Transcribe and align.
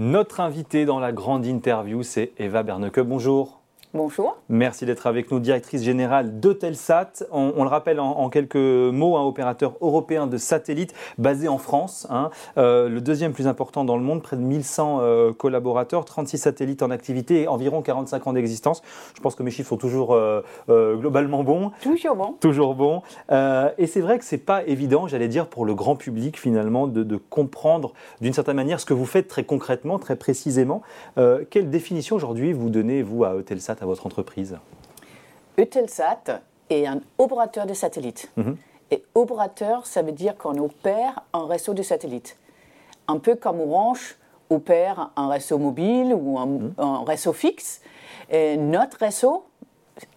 Notre 0.00 0.38
invité 0.38 0.84
dans 0.84 1.00
la 1.00 1.10
grande 1.10 1.44
interview, 1.44 2.04
c'est 2.04 2.30
Eva 2.38 2.62
Berneke. 2.62 3.00
Bonjour. 3.00 3.57
Bonjour. 3.94 4.36
Merci 4.50 4.84
d'être 4.84 5.06
avec 5.06 5.30
nous, 5.30 5.40
directrice 5.40 5.82
générale 5.82 6.40
d'Eutelsat. 6.40 7.24
On, 7.32 7.54
on, 7.56 7.62
le 7.62 7.70
rappelle 7.70 8.00
en, 8.00 8.28
quelques 8.28 8.56
mots, 8.56 9.16
un 9.16 9.22
opérateur 9.22 9.76
européen 9.80 10.26
de 10.26 10.36
satellites 10.36 10.92
basé 11.16 11.48
en 11.48 11.56
France, 11.56 12.06
hein. 12.10 12.28
euh, 12.58 12.90
le 12.90 13.00
deuxième 13.00 13.32
plus 13.32 13.46
important 13.46 13.84
dans 13.84 13.96
le 13.96 14.02
monde, 14.02 14.22
près 14.22 14.36
de 14.36 14.42
1100 14.42 14.98
euh, 15.00 15.32
collaborateurs, 15.32 16.04
36 16.04 16.36
satellites 16.36 16.82
en 16.82 16.90
activité 16.90 17.42
et 17.42 17.48
environ 17.48 17.80
45 17.80 18.26
ans 18.26 18.32
d'existence. 18.34 18.82
Je 19.16 19.22
pense 19.22 19.34
que 19.34 19.42
mes 19.42 19.50
chiffres 19.50 19.70
sont 19.70 19.78
toujours 19.78 20.12
euh, 20.12 20.42
globalement 20.68 21.42
bons. 21.42 21.70
Toujours 21.80 22.14
bon. 22.14 22.36
Toujours 22.40 22.74
bon. 22.74 23.00
et 23.30 23.86
c'est 23.86 24.02
vrai 24.02 24.18
que 24.18 24.24
c'est 24.26 24.36
pas 24.36 24.64
évident, 24.66 25.06
j'allais 25.06 25.28
dire, 25.28 25.46
pour 25.46 25.64
le 25.64 25.74
grand 25.74 25.96
public 25.96 26.38
finalement, 26.38 26.88
de, 26.88 27.04
de 27.04 27.16
comprendre 27.16 27.94
d'une 28.20 28.34
certaine 28.34 28.56
manière 28.56 28.80
ce 28.80 28.86
que 28.86 28.94
vous 28.94 29.06
faites 29.06 29.28
très 29.28 29.44
concrètement, 29.44 29.98
très 29.98 30.16
précisément. 30.16 30.82
quelle 31.16 31.70
définition 31.70 32.16
aujourd'hui 32.16 32.52
vous 32.52 32.68
donnez, 32.68 33.02
vous, 33.02 33.24
à 33.24 33.32
Eutelsat 33.78 33.82
à 33.82 33.86
votre 33.86 34.06
entreprise 34.06 34.58
Eutelsat 35.58 36.40
est 36.70 36.86
un 36.86 37.00
opérateur 37.18 37.66
de 37.66 37.74
satellites. 37.74 38.30
Mhm. 38.36 38.56
Et 38.90 39.04
opérateur, 39.14 39.86
ça 39.86 40.02
veut 40.02 40.12
dire 40.12 40.36
qu'on 40.36 40.56
opère 40.58 41.22
un 41.32 41.46
réseau 41.46 41.74
de 41.74 41.82
satellites. 41.82 42.36
Un 43.06 43.18
peu 43.18 43.34
comme 43.34 43.60
Orange 43.60 44.16
opère 44.50 45.10
un 45.16 45.28
réseau 45.28 45.58
mobile 45.58 46.14
ou 46.14 46.38
un, 46.38 46.46
mhm. 46.46 46.74
réseau 47.06 47.32
fixe. 47.32 47.80
Et 48.30 48.56
notre 48.56 48.98
réseau 48.98 49.44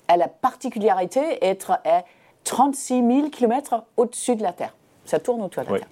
a 0.08 0.18
la 0.18 0.28
particularité 0.28 1.40
d'être 1.42 1.72
à 1.72 2.04
36 2.44 3.06
000 3.06 3.30
km 3.30 3.84
au-dessus 3.98 4.36
de 4.36 4.44
la 4.44 4.54
Terre. 4.54 4.76
Ça 5.06 5.20
tourne 5.20 5.42
autour 5.42 5.64
de 5.64 5.74
la 5.74 5.80
Terre. 5.80 5.90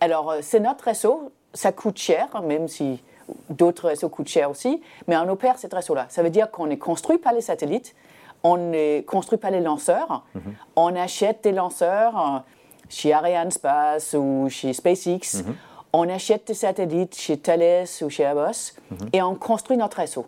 Alors, 0.00 0.30
euh, 0.30 0.38
c'est 0.42 0.60
notre 0.60 0.84
réseau. 0.84 1.32
Ça 1.52 1.72
coûte 1.72 1.96
cher, 1.96 2.42
même 2.42 2.68
si 2.68 3.02
D'autres 3.50 3.88
réseaux 3.88 4.08
coûtent 4.08 4.28
cher 4.28 4.50
aussi, 4.50 4.80
mais 5.06 5.16
on 5.16 5.28
opère 5.28 5.58
ces 5.58 5.68
réseaux-là. 5.68 6.06
Ça 6.08 6.22
veut 6.22 6.30
dire 6.30 6.50
qu'on 6.50 6.70
est 6.70 6.76
construit 6.76 7.18
par 7.18 7.32
les 7.32 7.40
satellites, 7.40 7.94
on 8.42 8.72
est 8.72 9.04
construit 9.06 9.38
par 9.38 9.50
les 9.50 9.60
lanceurs, 9.60 10.24
mhm. 10.34 10.54
on 10.76 10.94
achète 10.94 11.42
des 11.42 11.52
lanceurs 11.52 12.18
euh, 12.18 12.38
chez 12.88 13.12
Arianespace 13.12 14.14
ou 14.14 14.48
chez 14.48 14.72
SpaceX, 14.72 15.42
mhm. 15.44 15.54
on 15.92 16.08
achète 16.08 16.46
des 16.46 16.54
satellites 16.54 17.16
chez 17.16 17.36
Thales 17.38 17.86
ou 18.02 18.10
chez 18.10 18.22
Airbus 18.22 18.74
mhm. 18.90 19.08
et 19.12 19.22
on 19.22 19.34
construit 19.34 19.76
notre 19.76 19.98
réseau. 19.98 20.26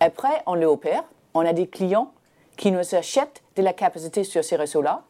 Après, 0.00 0.42
on 0.46 0.54
les 0.54 0.66
opère, 0.66 1.04
on 1.34 1.44
a 1.44 1.52
des 1.52 1.66
clients 1.66 2.12
qui 2.56 2.72
nous 2.72 2.94
achètent 2.94 3.42
de 3.56 3.62
la 3.62 3.72
capacité 3.72 4.24
sur 4.24 4.42
ces 4.42 4.56
réseaux-là. 4.56 5.02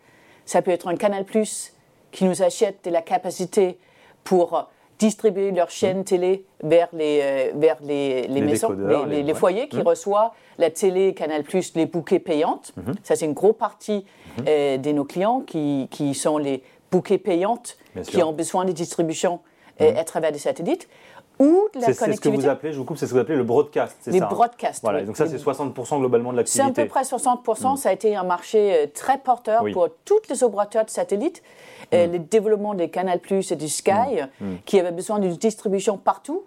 Ça 0.44 0.62
peut 0.62 0.70
être 0.70 0.88
un 0.88 0.96
Canal 0.96 1.24
Plus 1.24 1.72
qui 2.10 2.24
nous 2.24 2.42
achète 2.42 2.84
de 2.84 2.90
la 2.90 3.02
capacité 3.02 3.78
pour 4.24 4.68
distribuer 4.98 5.52
leur 5.52 5.70
chaîne 5.70 6.04
télé 6.04 6.44
vers 6.62 6.88
les, 6.92 7.20
euh, 7.22 7.52
vers 7.54 7.76
les, 7.82 8.26
les, 8.26 8.40
maisons, 8.40 8.70
les, 9.06 9.34
foyers 9.34 9.68
qui 9.68 9.78
mmh. 9.78 9.86
reçoivent 9.86 10.30
la 10.58 10.70
télé 10.70 11.14
Canal 11.14 11.44
Plus, 11.44 11.74
les 11.74 11.86
bouquets 11.86 12.18
payantes. 12.18 12.72
Mmh. 12.76 12.92
Ça, 13.04 13.14
c'est 13.14 13.24
une 13.24 13.32
grosse 13.32 13.56
partie 13.56 14.04
mmh. 14.38 14.42
euh, 14.48 14.76
de 14.76 14.90
nos 14.90 15.04
clients 15.04 15.40
qui, 15.40 15.88
qui, 15.90 16.14
sont 16.14 16.38
les 16.38 16.62
bouquets 16.90 17.18
payantes, 17.18 17.76
qui 18.04 18.22
ont 18.22 18.32
besoin 18.32 18.64
de 18.64 18.72
distribution 18.72 19.40
euh, 19.80 19.92
à 19.96 20.04
travers 20.04 20.32
des 20.32 20.38
satellites. 20.38 20.88
Ou 21.38 21.68
la 21.74 21.80
connectivité. 21.80 22.04
C'est 22.04 22.12
ce 22.16 22.20
que 22.20 22.28
vous 22.28 22.48
appelez, 22.48 22.72
je 22.72 22.78
vous 22.78 22.84
coupe, 22.84 22.96
c'est 22.96 23.06
ce 23.06 23.10
que 23.10 23.14
vous 23.16 23.20
appelez 23.20 23.36
le 23.36 23.44
broadcast, 23.44 23.96
c'est 24.00 24.10
ça 24.10 24.16
Les 24.16 24.22
hein 24.22 24.28
broadcasts. 24.28 24.82
Voilà, 24.82 25.02
donc 25.02 25.16
ça, 25.16 25.26
c'est 25.26 25.36
60% 25.36 25.98
globalement 26.00 26.32
de 26.32 26.38
l'activité. 26.38 26.72
C'est 26.74 26.80
à 26.80 26.84
peu 26.84 26.88
près 26.88 27.02
60%. 27.02 27.76
Ça 27.76 27.90
a 27.90 27.92
été 27.92 28.16
un 28.16 28.24
marché 28.24 28.90
très 28.94 29.18
porteur 29.18 29.64
pour 29.72 29.88
tous 30.04 30.20
les 30.28 30.42
opérateurs 30.42 30.84
de 30.84 30.90
satellites. 30.90 31.42
Euh, 31.94 32.06
mm. 32.06 32.12
le 32.12 32.18
développement 32.18 32.74
des 32.74 32.88
Canal 32.90 33.18
Plus 33.18 33.50
et 33.50 33.56
du 33.56 33.68
Sky, 33.68 34.22
mm. 34.40 34.44
Mm. 34.46 34.56
qui 34.64 34.78
avaient 34.78 34.92
besoin 34.92 35.18
d'une 35.18 35.34
distribution 35.34 35.96
partout. 35.96 36.44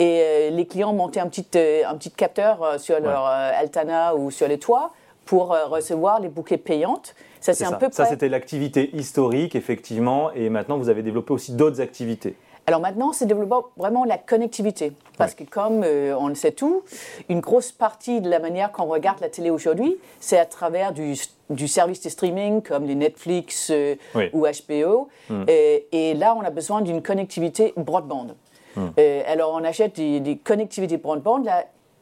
Et 0.00 0.20
euh, 0.20 0.50
les 0.50 0.66
clients 0.66 0.92
montaient 0.92 1.20
un 1.20 1.28
petit, 1.28 1.46
euh, 1.54 1.82
un 1.86 1.94
petit 1.94 2.10
capteur 2.10 2.80
sur 2.80 2.98
leur 2.98 3.24
Altana 3.24 4.16
ou 4.16 4.32
sur 4.32 4.48
les 4.48 4.58
toits 4.58 4.90
pour 5.24 5.50
recevoir 5.50 6.18
les 6.18 6.28
bouquets 6.28 6.56
payantes. 6.56 7.14
Ça, 7.38 7.54
c'est 7.54 7.64
un 7.64 7.72
peu 7.74 7.86
Ça, 7.92 8.06
c'était 8.06 8.28
l'activité 8.28 8.90
historique, 8.96 9.54
effectivement, 9.54 10.32
et 10.32 10.48
maintenant, 10.48 10.76
vous 10.76 10.88
avez 10.88 11.04
développé 11.04 11.32
aussi 11.32 11.52
d'autres 11.52 11.80
activités. 11.80 12.34
Alors 12.70 12.80
maintenant, 12.80 13.12
c'est 13.12 13.26
développer 13.26 13.56
vraiment 13.76 14.04
la 14.04 14.16
connectivité. 14.16 14.92
Parce 15.18 15.34
que 15.34 15.42
comme 15.42 15.82
on 15.84 16.28
le 16.28 16.36
sait 16.36 16.52
tout, 16.52 16.84
une 17.28 17.40
grosse 17.40 17.72
partie 17.72 18.20
de 18.20 18.30
la 18.30 18.38
manière 18.38 18.70
qu'on 18.70 18.84
regarde 18.84 19.20
la 19.20 19.28
télé 19.28 19.50
aujourd'hui, 19.50 19.96
c'est 20.20 20.38
à 20.38 20.46
travers 20.46 20.92
du 20.92 21.16
du 21.50 21.66
service 21.68 22.00
de 22.00 22.08
streaming 22.08 22.62
comme 22.62 22.86
les 22.86 22.94
Netflix 22.94 23.70
euh, 23.70 23.96
ou 24.32 24.46
HBO. 24.46 25.08
Hmm. 25.28 25.44
Et, 25.48 26.14
là, 26.14 26.34
on 26.34 26.42
a 26.42 26.50
besoin 26.50 26.80
d'une 26.80 27.02
connectivité 27.02 27.74
broadband. 27.76 28.28
Hmm. 28.76 28.90
alors, 29.26 29.52
on 29.52 29.64
achète 29.64 29.96
des, 29.96 30.40
connectivités 30.42 30.96
broadband. 30.96 31.42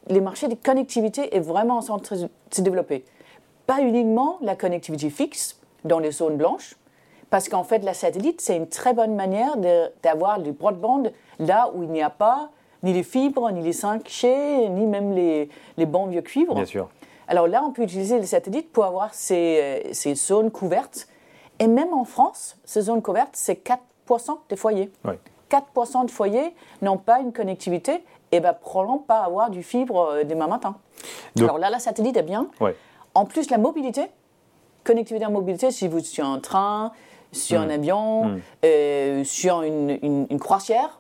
les 0.09 0.21
marchés 0.21 0.49
de 0.49 0.55
connectivité 0.55 1.35
est 1.35 1.41
vraiment 1.41 1.79
en 1.79 1.99
train 1.99 2.17
de 2.17 2.29
se 2.51 2.61
développer. 2.61 3.05
Pas 3.67 3.81
uniquement 3.81 4.39
la 4.43 4.55
connectivité 4.55 5.09
fixe 5.09 5.59
dans 5.85 5.99
les 5.99 6.11
zones 6.11 6.37
blanches, 6.37 6.77
parce 7.31 7.49
qu'en 7.49 7.65
fait, 7.65 7.81
la 7.81 7.95
satellite, 7.95 8.41
c'est 8.41 8.57
une 8.57 8.69
très 8.69 8.95
bonne 8.95 9.15
manière 9.15 9.57
d'avoir 10.03 10.41
du 10.41 10.53
broadband 10.53 11.05
là 11.39 11.71
où 11.75 11.83
il 11.83 11.91
n'y 11.91 12.03
a 12.03 12.11
pas 12.11 12.51
ni 12.83 12.93
les 12.93 13.03
fibres, 13.03 13.51
ni 13.51 13.63
les 13.63 13.73
5G, 13.73 14.69
ni 14.71 14.87
même 14.87 15.15
les, 15.15 15.49
les 15.77 15.87
bons 15.87 16.07
vieux 16.07 16.23
cuivres. 16.23 16.55
Bien 16.55 16.65
sûr. 16.65 16.89
Alors 17.29 17.47
là, 17.47 17.63
on 17.63 17.73
peut 17.73 17.83
utiliser 17.83 18.19
les 18.19 18.27
satellites 18.27 18.73
pour 18.73 18.85
avoir 18.85 19.13
ces, 19.13 19.83
euh, 19.87 20.15
zones 20.15 20.51
couvertes. 20.51 21.09
Et 21.59 21.67
même 21.67 21.93
en 21.93 22.05
France, 22.05 22.57
ces 22.65 22.83
zones 22.83 23.03
couvertes, 23.03 23.35
c'est 23.35 23.63
4% 24.09 24.39
des 24.49 24.57
foyers. 24.57 24.91
4% 25.51 26.07
de 26.07 26.11
foyers 26.11 26.55
n'ont 26.83 26.97
pas 26.97 27.21
une 27.21 27.33
connectivité 27.33 28.03
et 28.33 28.41
va 28.41 28.53
probablement 28.53 28.99
pas 28.99 29.21
avoir 29.21 29.51
du 29.51 29.63
fibre 29.63 30.11
euh, 30.11 30.25
demain 30.25 30.47
matin. 30.47 30.77
Alors 31.39 31.59
là, 31.59 31.69
la 31.69 31.79
satellite 31.79 32.17
est 32.17 32.23
bien. 32.23 32.49
En 33.15 33.25
plus, 33.25 33.51
la 33.51 33.59
mobilité, 33.59 34.07
connectivité 34.85 35.27
en 35.27 35.31
mobilité, 35.31 35.71
si 35.71 35.89
vous 35.89 35.99
êtes 35.99 36.21
un 36.21 36.39
train, 36.39 36.93
sur 37.33 37.61
un 37.61 37.67
hmm. 37.67 37.71
avion, 37.71 38.25
hmm. 38.25 38.41
Euh, 38.65 39.25
sur 39.25 39.63
une, 39.63 39.99
une 40.03 40.39
croisière, 40.39 40.99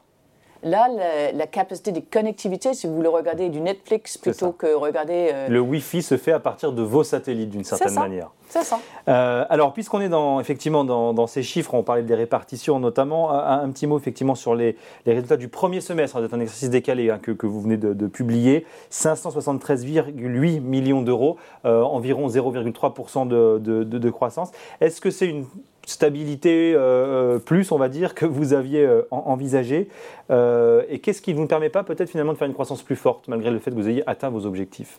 Là, 0.64 0.88
la, 1.32 1.46
capacité 1.46 1.92
de 1.92 2.00
connectivité, 2.00 2.74
si 2.74 2.88
vous 2.88 2.96
voulez 2.96 3.08
regarder 3.08 3.48
du 3.48 3.60
Netflix 3.60 4.18
plutôt 4.18 4.50
que 4.50 4.74
regarder... 4.74 5.30
Euh, 5.32 5.48
le 5.48 5.60
Wi-Fi 5.60 6.02
se 6.02 6.16
fait 6.16 6.32
à 6.32 6.40
partir 6.40 6.72
de 6.72 6.82
vos 6.82 7.04
satellites 7.04 7.50
d'une 7.50 7.62
certaine 7.62 7.94
manière. 7.94 8.32
C'est 8.48 8.64
ça. 8.64 8.80
Euh, 9.06 9.44
alors, 9.50 9.72
puisqu'on 9.72 10.00
est 10.00 10.08
dans, 10.08 10.40
effectivement 10.40 10.82
dans, 10.84 11.26
ces 11.28 11.44
chiffres, 11.44 11.74
on 11.74 11.84
parlait 11.84 12.02
des 12.02 12.14
répartitions 12.14 12.80
notamment, 12.80 13.30
un, 13.30 13.68
petit 13.70 13.86
mot 13.86 13.98
effectivement 13.98 14.34
sur 14.34 14.56
les, 14.56 14.76
résultats 15.06 15.36
du 15.36 15.48
premier 15.48 15.80
semestre, 15.80 16.18
c'est 16.20 16.34
un 16.34 16.40
exercice 16.40 16.70
décalé 16.70 17.10
hein, 17.10 17.20
que, 17.22 17.46
vous 17.46 17.60
venez 17.60 17.76
de, 17.76 18.06
publier, 18.08 18.66
573,8 18.90 20.60
millions 20.60 21.02
d'euros, 21.02 21.36
euh, 21.66 21.82
environ 21.82 22.26
0,3% 22.28 23.28
de, 23.28 23.58
de, 23.84 24.10
croissance. 24.10 24.50
Est-ce 24.80 25.00
que 25.00 25.10
c'est 25.10 25.26
une 25.26 25.46
stabilité 25.88 26.74
euh, 26.74 27.38
plus, 27.38 27.72
on 27.72 27.78
va 27.78 27.88
dire, 27.88 28.14
que 28.14 28.26
vous 28.26 28.52
aviez 28.52 28.84
euh, 28.84 29.02
envisagé 29.10 29.88
euh, 30.30 30.82
Et 30.88 30.98
qu'est-ce 30.98 31.22
qui 31.22 31.32
ne 31.32 31.38
vous 31.38 31.46
permet 31.46 31.70
pas 31.70 31.82
peut-être 31.82 32.10
finalement 32.10 32.32
de 32.32 32.38
faire 32.38 32.48
une 32.48 32.54
croissance 32.54 32.82
plus 32.82 32.96
forte, 32.96 33.28
malgré 33.28 33.50
le 33.50 33.58
fait 33.58 33.70
que 33.70 33.76
vous 33.76 33.88
ayez 33.88 34.08
atteint 34.08 34.30
vos 34.30 34.46
objectifs? 34.46 34.98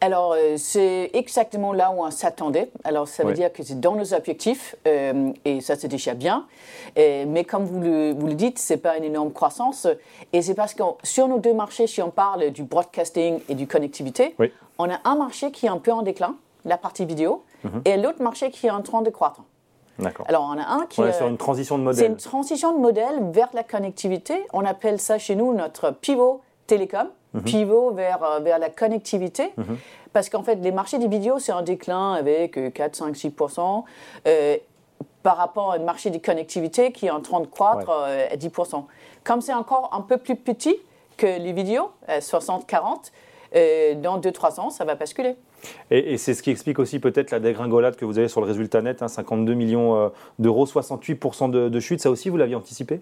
Alors, 0.00 0.34
c'est 0.56 1.10
exactement 1.12 1.72
là 1.72 1.92
où 1.92 2.04
on 2.04 2.10
s'attendait. 2.10 2.70
Alors, 2.82 3.06
ça 3.06 3.22
veut 3.22 3.34
dire 3.34 3.52
que 3.52 3.62
c'est 3.62 3.78
dans 3.78 3.94
nos 3.94 4.14
objectifs, 4.14 4.74
et 4.84 5.60
ça, 5.60 5.76
c'est 5.76 5.86
déjà 5.86 6.14
bien. 6.14 6.46
mais 6.96 7.44
comme 7.44 7.64
vous 7.64 7.80
le, 7.80 8.12
vous 8.12 8.26
le 8.26 8.34
dites, 8.34 8.58
ce 8.58 8.72
n'est 8.72 8.80
pas 8.80 8.96
une 8.96 9.04
énorme 9.04 9.32
croissance. 9.32 9.86
Et 10.32 10.42
c'est 10.42 10.54
parce 10.54 10.74
que 10.74 10.82
sur 11.04 11.28
nos 11.28 11.38
deux 11.38 11.54
marchés, 11.54 11.86
si 11.86 12.02
on 12.02 12.10
parle 12.10 12.50
du 12.50 12.64
broadcasting 12.64 13.38
et 13.48 13.54
du 13.54 13.68
connectivité, 13.68 14.34
on 14.78 14.90
a 14.90 14.98
un 15.04 15.14
marché 15.14 15.52
qui 15.52 15.66
est 15.66 15.70
un 15.70 15.78
peu 15.78 15.92
en 15.92 16.02
déclin, 16.02 16.34
la 16.64 16.78
partie 16.78 17.04
vidéo, 17.04 17.44
mhm. 17.62 17.82
et 17.84 17.96
l'autre 17.96 18.24
marché 18.24 18.50
qui 18.50 18.66
est 18.66 18.70
en 18.70 18.82
train 18.82 19.02
de 19.02 19.10
croître. 19.10 19.42
Alors, 20.28 20.50
on 20.54 20.58
a 20.58 20.66
un 20.66 20.86
qui. 20.86 21.00
est 21.00 21.12
sur 21.12 21.26
une 21.26 21.36
transition 21.36 21.78
de 21.78 21.82
modèle. 21.82 22.04
C'est 22.04 22.10
une 22.10 22.16
transition 22.16 22.72
de 22.74 22.78
modèle 22.78 23.30
vers 23.32 23.48
la 23.54 23.62
connectivité. 23.62 24.44
On 24.52 24.64
appelle 24.64 25.00
ça 25.00 25.18
chez 25.18 25.34
nous 25.36 25.54
notre 25.54 25.90
pivot 25.90 26.42
télécom, 26.66 27.08
mhm. 27.34 27.42
pivot 27.42 27.90
vers, 27.92 28.22
euh, 28.22 28.40
vers 28.40 28.58
la 28.58 28.70
connectivité. 28.70 29.52
Mhm. 29.56 29.78
Parce 30.12 30.28
qu'en 30.28 30.42
fait, 30.42 30.56
les 30.56 30.72
marchés 30.72 30.98
des 30.98 31.08
vidéos, 31.08 31.38
c'est 31.38 31.52
un 31.52 31.62
déclin 31.62 32.12
avec 32.12 32.74
4, 32.74 32.96
5, 32.96 33.16
6 33.16 33.32
par 35.22 35.36
rapport 35.36 35.74
au 35.76 35.82
marché 35.82 36.10
des 36.10 36.20
connectivités 36.20 36.92
qui 36.92 37.06
est 37.06 37.10
en 37.10 37.20
train 37.20 37.40
de 37.40 37.46
croître 37.46 37.90
euh, 37.90 38.26
à 38.30 38.36
10% 38.36 38.84
Comme 39.24 39.40
c'est 39.40 39.54
encore 39.54 39.90
un 39.92 40.00
peu 40.00 40.16
plus 40.16 40.36
petit 40.36 40.76
que 41.16 41.26
les 41.26 41.52
vidéos, 41.52 41.90
60-40, 42.08 43.12
euh, 43.54 43.94
dans 43.94 44.18
2-3 44.18 44.60
ans, 44.60 44.70
ça 44.70 44.84
va 44.84 44.94
basculer. 44.94 45.36
Et, 45.90 46.16
c'est 46.18 46.34
ce 46.34 46.42
qui 46.42 46.50
explique 46.50 46.78
aussi 46.78 46.98
peut-être 46.98 47.30
la 47.30 47.40
dégringolade 47.40 47.96
que 47.96 48.04
vous 48.04 48.18
avez 48.18 48.28
sur 48.28 48.40
le 48.40 48.46
résultat 48.46 48.82
net, 48.82 49.06
52 49.06 49.52
hein, 49.52 49.54
millions 49.54 49.96
euh, 49.96 50.08
d'euros, 50.38 50.66
68% 50.66 51.50
de, 51.50 51.80
chute. 51.80 52.00
Ça 52.00 52.10
aussi, 52.10 52.28
vous 52.28 52.36
l'aviez 52.36 52.54
anticipé? 52.54 53.00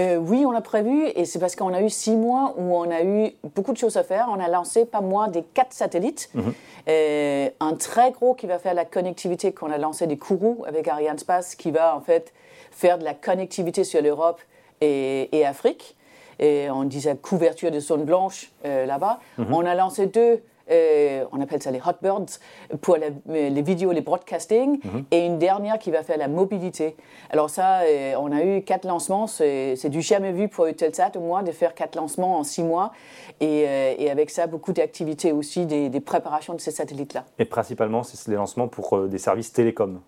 Euh, 0.00 0.16
oui, 0.16 0.44
on 0.46 0.52
l'a 0.52 0.62
prévu 0.62 1.08
et 1.14 1.26
c'est 1.26 1.38
parce 1.38 1.54
qu'on 1.54 1.74
a 1.74 1.82
eu 1.82 1.90
six 1.90 2.16
mois 2.16 2.54
où 2.56 2.74
on 2.74 2.90
a 2.90 3.02
eu 3.02 3.32
beaucoup 3.54 3.72
de 3.72 3.78
choses 3.78 3.98
à 3.98 4.02
faire. 4.02 4.28
On 4.30 4.40
a 4.40 4.48
lancé 4.48 4.86
pas 4.86 5.02
moins 5.02 5.28
des 5.28 5.42
quatre 5.42 5.74
satellites. 5.74 6.30
Mhm. 6.34 6.54
Euh, 6.88 7.48
un 7.60 7.74
très 7.74 8.10
gros 8.10 8.34
qui 8.34 8.46
va 8.46 8.58
faire 8.58 8.72
la 8.72 8.86
connectivité 8.86 9.52
qu'on 9.52 9.70
a 9.70 9.76
lancé 9.76 10.06
des 10.06 10.16
Kourou 10.16 10.64
avec 10.66 10.88
Arianespace 10.88 11.54
qui 11.56 11.70
va 11.70 11.94
en 11.94 12.00
fait 12.00 12.32
faire 12.70 12.96
de 12.96 13.04
la 13.04 13.12
connectivité 13.12 13.84
sur 13.84 14.00
l'Europe 14.00 14.40
et, 14.80 15.28
et, 15.36 15.44
Afrique. 15.44 15.94
et 16.38 16.70
on 16.70 16.84
disait 16.84 17.14
couverture 17.14 17.70
de 17.70 17.78
zone 17.78 18.04
blanche 18.04 18.50
là-bas. 18.64 19.20
Mhm. 19.36 19.52
On 19.52 19.66
a 19.66 19.74
lancé 19.74 20.06
deux 20.06 20.40
euh, 20.72 21.24
on 21.32 21.40
appelle 21.40 21.62
ça 21.62 21.70
les 21.70 21.80
hotbirds, 21.84 22.38
pour 22.80 22.96
les 22.96 23.62
vidéos, 23.62 23.92
les 23.92 24.00
broadcasting, 24.00 24.80
mhm. 24.82 25.04
et 25.10 25.26
une 25.26 25.38
dernière 25.38 25.78
qui 25.78 25.90
va 25.90 26.02
faire 26.02 26.18
la 26.18 26.28
mobilité. 26.28 26.96
Alors 27.30 27.50
ça, 27.50 27.80
euh, 27.80 28.14
on 28.18 28.32
a 28.32 28.42
eu 28.42 28.62
quatre 28.62 28.86
lancements, 28.86 29.26
c'est 29.26 29.88
du 29.88 30.00
jamais 30.00 30.32
vu 30.32 30.48
pour 30.48 30.66
Eutelsat 30.66 31.12
au 31.16 31.20
moins 31.20 31.42
de 31.42 31.52
faire 31.52 31.74
quatre 31.74 31.96
lancements 31.96 32.38
en 32.38 32.44
six 32.44 32.62
mois, 32.62 32.92
et, 33.40 33.64
euh, 33.66 34.10
avec 34.10 34.30
ça, 34.30 34.46
beaucoup 34.46 34.72
d'activités 34.72 35.32
aussi, 35.32 35.66
des, 35.66 35.90
préparations 36.00 36.54
de 36.54 36.60
ces 36.60 36.72
satellites-là. 36.72 37.24
Et 37.38 37.44
principalement, 37.44 38.02
c'est 38.02 38.28
des 38.28 38.36
lancements 38.36 38.66
pour 38.66 39.06
des 39.06 39.18
services 39.18 39.52
télécoms 39.52 40.00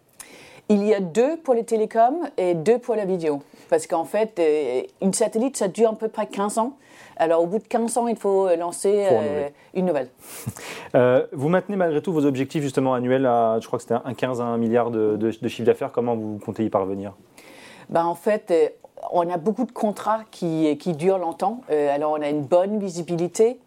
il 0.68 0.84
y 0.84 0.94
a 0.94 1.00
deux 1.00 1.36
pour 1.38 1.54
les 1.54 1.64
télécoms 1.64 2.28
et 2.36 2.54
deux 2.54 2.78
pour 2.78 2.94
la 2.94 3.04
vidéo. 3.04 3.42
Parce 3.68 3.86
qu'en 3.86 4.04
fait, 4.04 4.40
une 5.00 5.12
satellite, 5.12 5.56
ça 5.56 5.68
dure 5.68 5.90
à 5.90 5.94
peu 5.94 6.08
près 6.08 6.26
15 6.26 6.58
ans. 6.58 6.76
Alors, 7.16 7.42
au 7.42 7.46
bout 7.46 7.58
de 7.58 7.64
15 7.64 7.96
ans, 7.98 8.08
il 8.08 8.16
faut 8.16 8.48
euh, 8.48 8.56
lancer 8.56 9.06
euh, 9.10 9.48
une 9.74 9.86
nouvelle. 9.86 10.08
Euh, 10.94 11.26
vous 11.32 11.48
maintenez 11.48 11.74
malgré 11.74 12.00
tout 12.00 12.12
vos 12.12 12.24
objectifs 12.24 12.62
justement 12.62 12.94
annuels 12.94 13.26
à, 13.26 13.58
je 13.60 13.66
crois 13.66 13.80
que 13.80 13.82
c'était 13.82 13.96
un 13.96 14.14
15 14.14 14.40
à 14.40 14.44
1 14.44 14.58
milliard 14.58 14.92
de, 14.92 15.16
de, 15.16 15.48
chiffre 15.48 15.66
d'affaires. 15.66 15.90
Comment 15.90 16.14
vous 16.14 16.38
comptez 16.38 16.64
y 16.64 16.70
parvenir? 16.70 17.14
Ben, 17.88 18.04
En 18.04 18.14
fait, 18.14 18.54
on 19.10 19.28
a 19.28 19.36
beaucoup 19.36 19.64
de 19.64 19.72
contrats 19.72 20.20
qui, 20.30 20.78
qui 20.78 20.92
durent 20.92 21.18
longtemps. 21.18 21.62
alors, 21.68 22.12
on 22.12 22.22
a 22.22 22.28
une 22.28 22.42
bonne 22.42 22.78
visibilité 22.78 23.58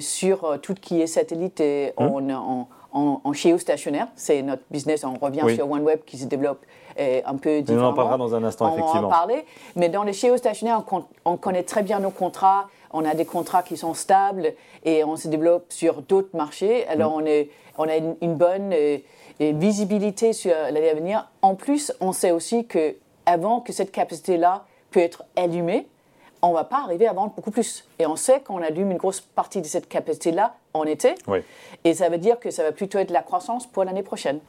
sur 0.00 0.58
tout 0.60 0.74
ce 0.74 0.80
qui 0.80 1.00
est 1.00 1.06
satellite 1.06 1.62
hum. 1.98 2.32
en, 2.32 2.68
en, 2.92 3.20
en, 3.24 3.32
géostationnaire. 3.32 4.08
C'est 4.16 4.42
notre 4.42 4.62
business. 4.70 5.04
On 5.04 5.14
revient 5.14 5.44
sur 5.54 5.70
OneWeb 5.70 6.00
qui 6.04 6.18
se 6.18 6.26
développe 6.26 6.64
un 6.98 7.36
peu 7.36 7.60
différemment. 7.60 7.88
On 7.88 7.90
en 7.90 7.94
parlera 7.94 8.16
dans 8.16 8.34
un 8.34 8.42
instant, 8.44 8.68
effectivement. 8.68 8.98
On 8.98 9.02
va 9.02 9.06
en 9.06 9.10
parler. 9.10 9.44
Mais 9.74 9.88
dans 9.88 10.02
les 10.02 10.14
géostationnaires, 10.14 10.82
on, 10.90 11.04
on 11.24 11.36
connaît 11.36 11.62
très 11.62 11.82
bien 11.82 12.00
nos 12.00 12.10
contrats 12.10 12.68
on 12.96 13.04
a 13.04 13.14
des 13.14 13.24
contrats 13.24 13.62
qui 13.62 13.76
sont 13.76 13.94
stables 13.94 14.54
et 14.84 15.04
on 15.04 15.16
se 15.16 15.28
développe 15.28 15.66
sur 15.72 16.02
d'autres 16.02 16.34
marchés. 16.34 16.86
Alors 16.88 17.20
mm. 17.20 17.24
on, 17.78 17.84
on 17.84 17.88
a 17.88 17.96
une, 17.96 18.34
bonne 18.34 18.72
euh, 18.72 18.98
visibilité 19.38 20.32
sur 20.32 20.54
l'année 20.54 20.90
à 20.90 20.94
venir. 20.94 21.28
En 21.42 21.54
plus, 21.54 21.92
on 22.00 22.12
sait 22.12 22.30
aussi 22.30 22.66
que 22.66 22.96
avant 23.26 23.60
que 23.60 23.72
cette 23.72 23.92
capacité-là 23.92 24.64
peut 24.90 25.00
être 25.00 25.24
allumée, 25.36 25.86
on 26.42 26.50
ne 26.50 26.54
va 26.54 26.64
pas 26.64 26.82
arriver 26.82 27.06
à 27.06 27.12
vendre 27.12 27.32
beaucoup 27.34 27.50
plus. 27.50 27.84
Et 27.98 28.06
on 28.06 28.16
sait 28.16 28.40
qu'on 28.40 28.62
allume 28.62 28.92
une 28.92 28.98
grosse 28.98 29.20
partie 29.20 29.60
de 29.60 29.66
cette 29.66 29.88
capacité-là 29.88 30.54
en 30.78 30.84
été. 30.84 31.14
Et 31.84 31.94
ça 31.94 32.08
veut 32.08 32.18
dire 32.18 32.40
que 32.40 32.50
ça 32.50 32.62
va 32.62 32.72
plutôt 32.72 32.98
être 32.98 33.10
la 33.10 33.22
croissance 33.22 33.66
pour 33.66 33.84
l'année 33.84 34.02
prochaine. 34.02 34.40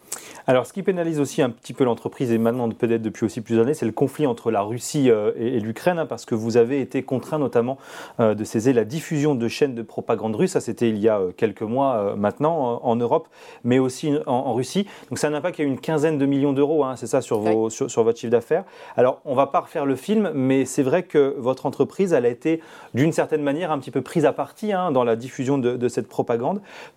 Alors, 0.47 0.65
ce 0.65 0.73
qui 0.73 0.81
pénalise 0.81 1.19
aussi 1.19 1.41
un 1.41 1.49
petit 1.49 1.73
peu 1.73 1.83
l'entreprise, 1.83 2.31
et 2.31 2.37
maintenant 2.37 2.69
peut-être 2.69 3.01
depuis 3.01 3.25
aussi 3.25 3.41
plusieurs 3.41 3.65
années, 3.65 3.73
c'est 3.73 3.85
le 3.85 3.91
conflit 3.91 4.25
entre 4.25 4.49
la 4.49 4.61
Russie 4.61 5.09
euh, 5.09 5.31
et, 5.37 5.59
l'Ukraine, 5.59 5.99
hein, 5.99 6.05
parce 6.05 6.25
que 6.25 6.35
vous 6.35 6.57
avez 6.57 6.81
été 6.81 7.03
contraint 7.03 7.37
notamment 7.37 7.77
euh, 8.19 8.33
de 8.33 8.43
saisir 8.43 8.73
la 8.73 8.85
diffusion 8.85 9.35
de 9.35 9.47
chaînes 9.47 9.75
de 9.75 9.81
propagande 9.81 10.35
russe. 10.35 10.51
Ça, 10.51 10.61
c'était 10.61 10.89
il 10.89 10.97
y 10.97 11.09
a 11.09 11.19
euh, 11.19 11.31
quelques 11.35 11.61
mois 11.61 12.15
maintenant 12.15 12.79
en 12.83 12.95
Europe, 12.95 13.27
mais 13.63 13.77
aussi 13.79 14.13
en, 14.25 14.53
Russie. 14.53 14.87
Donc, 15.09 15.19
ça 15.19 15.29
n'a 15.29 15.41
pas 15.41 15.51
qu'il 15.51 15.65
y 15.65 15.67
a 15.67 15.71
une 15.71 15.79
quinzaine 15.79 16.17
de 16.17 16.25
millions 16.25 16.53
d'euros, 16.53 16.83
hein, 16.83 16.95
c'est 16.95 17.07
ça, 17.07 17.21
sur, 17.21 17.39
vos, 17.39 17.69
sur, 17.69 18.03
votre 18.03 18.17
chiffre 18.17 18.31
d'affaires. 18.31 18.63
Alors, 18.95 19.21
on 19.25 19.31
ne 19.31 19.35
va 19.35 19.47
pas 19.47 19.59
refaire 19.59 19.85
le 19.85 19.95
film, 19.95 20.31
mais 20.33 20.65
c'est 20.65 20.83
vrai 20.83 21.03
que 21.03 21.35
votre 21.37 21.65
entreprise, 21.65 22.13
elle 22.13 22.25
a 22.25 22.29
été 22.29 22.61
d'une 22.93 23.11
certaine 23.11 23.43
manière 23.43 23.71
un 23.71 23.79
petit 23.79 23.91
peu 23.91 24.01
prise 24.01 24.25
à 24.25 24.33
partie 24.33 24.73
hein, 24.73 24.91
dans 24.91 25.03
la 25.03 25.15
diffusion 25.15 25.57
de, 25.57 25.75
de 25.75 25.87
cette 25.87 26.07
propagande. 26.07 26.16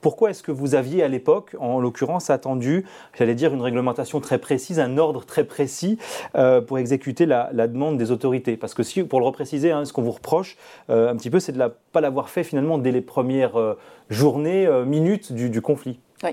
Pourquoi 0.01 0.31
est-ce 0.31 0.43
que 0.43 0.53
vous 0.53 0.75
aviez 0.75 1.03
à 1.03 1.09
l'époque, 1.09 1.57
en 1.59 1.81
l'occurrence, 1.81 2.31
attendu, 2.31 2.85
j'allais 3.19 3.35
dire, 3.35 3.53
une 3.55 3.63
réglementation 3.63 4.21
très 4.21 4.39
précise, 4.39 4.81
un 4.81 4.99
ordre 4.99 5.25
très 5.25 5.45
précis 5.45 5.99
euh, 6.37 6.61
pour 6.61 6.79
exécuter 6.79 7.27
la, 7.27 7.51
demande 7.67 7.99
des 7.99 8.11
autorités? 8.11 8.57
Parce 8.57 8.75
que 8.75 8.83
si, 8.83 9.03
pour 9.03 9.21
le 9.21 9.27
repréciser, 9.27 9.71
hein, 9.71 9.85
ce 9.85 9.93
qu'on 9.93 10.03
vous 10.03 10.13
reproche 10.13 10.57
un 10.89 11.17
petit 11.17 11.31
peu, 11.31 11.41
c'est 11.41 11.53
de 11.53 11.59
ne 11.59 11.69
pas 11.93 12.01
l'avoir 12.01 12.29
fait 12.29 12.45
finalement 12.45 12.79
dès 12.79 12.93
les 12.93 13.01
premières 13.01 13.59
euh, 13.59 13.79
journées, 14.09 14.67
euh, 14.67 14.85
minutes 14.85 15.33
du, 15.33 15.63
conflit. 15.63 16.01
Oui. 16.23 16.31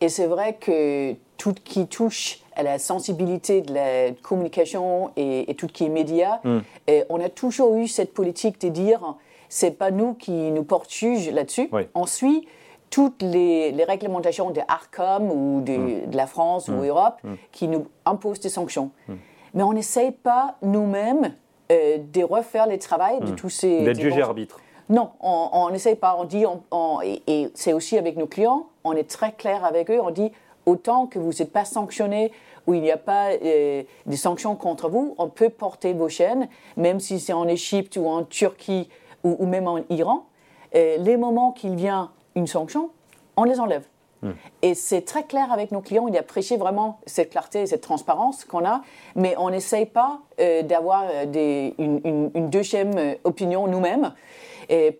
Et 0.00 0.08
c'est 0.08 0.26
vrai 0.26 0.56
que 0.60 1.14
tout 1.36 1.54
qui 1.64 1.86
touche 1.86 2.40
à 2.54 2.62
la 2.62 2.78
sensibilité 2.78 3.62
de 3.62 3.74
la 3.74 4.12
communication 4.22 5.10
et, 5.16 5.54
tout 5.56 5.68
ce 5.68 5.72
qui 5.72 5.84
est 5.84 5.88
média, 5.88 6.40
hmm. 6.44 6.60
on 7.08 7.20
a 7.20 7.28
toujours 7.28 7.76
eu 7.76 7.88
cette 7.88 8.12
politique 8.12 8.60
de 8.60 8.68
dire 8.68 9.16
c'est 9.50 9.72
pas 9.72 9.90
nous 9.90 10.14
qui 10.14 10.32
nous 10.32 10.64
porte 10.64 10.90
juge 10.90 11.28
là-dessus. 11.28 11.68
On 11.94 12.06
suit 12.06 12.46
toutes 12.88 13.20
les, 13.22 13.74
réglementations 13.84 14.50
de 14.50 14.60
ARCOM 14.66 15.30
ou 15.30 15.60
de, 15.60 15.76
mm. 15.76 16.10
la 16.12 16.26
France 16.26 16.68
ou 16.68 16.72
mm. 16.72 16.86
Europe 16.86 17.18
mm. 17.22 17.34
qui 17.52 17.68
nous 17.68 17.86
imposent 18.06 18.40
des 18.40 18.48
sanctions. 18.48 18.90
Mais 19.52 19.62
on 19.62 19.72
n'essaye 19.72 20.12
pas 20.12 20.56
nous-mêmes 20.62 21.34
euh, 21.70 21.98
de 21.98 22.22
refaire 22.22 22.68
le 22.68 22.78
travail 22.78 23.20
de 23.20 23.32
tous 23.32 23.50
ces... 23.50 23.84
D'être 23.84 24.00
juge 24.00 24.18
arbitre. 24.18 24.60
Non, 24.88 25.10
on 25.20 25.70
n'essaye 25.70 25.94
pas. 25.94 26.16
On 26.18 26.24
dit, 26.24 26.44
et, 27.28 27.48
c'est 27.54 27.72
aussi 27.72 27.96
avec 27.96 28.16
nos 28.16 28.26
clients, 28.26 28.66
on 28.82 28.92
est 28.94 29.08
très 29.08 29.32
clair 29.32 29.64
avec 29.64 29.88
eux. 29.88 30.00
On 30.02 30.10
dit, 30.10 30.32
autant 30.66 31.06
que 31.06 31.20
vous 31.20 31.30
n'êtes 31.30 31.52
pas 31.52 31.64
sanctionné 31.64 32.32
ou 32.66 32.74
il 32.74 32.82
n'y 32.82 32.90
a 32.90 32.96
pas 32.96 33.30
euh, 33.30 33.82
de 34.06 34.16
sanctions 34.16 34.54
contre 34.56 34.88
vous, 34.88 35.14
on 35.18 35.28
peut 35.28 35.48
porter 35.48 35.92
vos 35.92 36.08
chaînes, 36.08 36.48
même 36.76 37.00
si 37.00 37.18
c'est 37.18 37.32
en 37.32 37.48
Égypte 37.48 37.96
ou 37.96 38.06
en 38.06 38.24
Turquie 38.24 38.88
ou, 39.24 39.46
même 39.46 39.68
en 39.68 39.78
Iran, 39.90 40.26
euh, 40.74 40.96
les 40.98 41.16
moments 41.16 41.52
qu'il 41.52 41.74
vient 41.74 42.10
une 42.34 42.46
sanction, 42.46 42.90
on 43.36 43.44
les 43.44 43.60
enlève. 43.60 43.84
Hmm. 44.22 44.32
Et 44.62 44.74
c'est 44.74 45.02
très 45.02 45.24
clair 45.24 45.50
avec 45.50 45.72
nos 45.72 45.80
clients, 45.80 46.06
il 46.06 46.16
apprécie 46.16 46.56
vraiment 46.56 47.00
cette 47.06 47.30
clarté 47.30 47.62
et 47.62 47.66
cette 47.66 47.80
transparence 47.80 48.44
qu'on 48.44 48.66
a, 48.66 48.82
mais 49.16 49.34
on 49.38 49.50
n'essaye 49.50 49.86
pas 49.86 50.20
euh, 50.40 50.62
d'avoir 50.62 51.04
euh, 51.10 51.70
une, 51.78 52.30
une, 52.34 52.50
deuxième 52.50 53.16
opinion 53.24 53.66
nous-mêmes, 53.66 54.12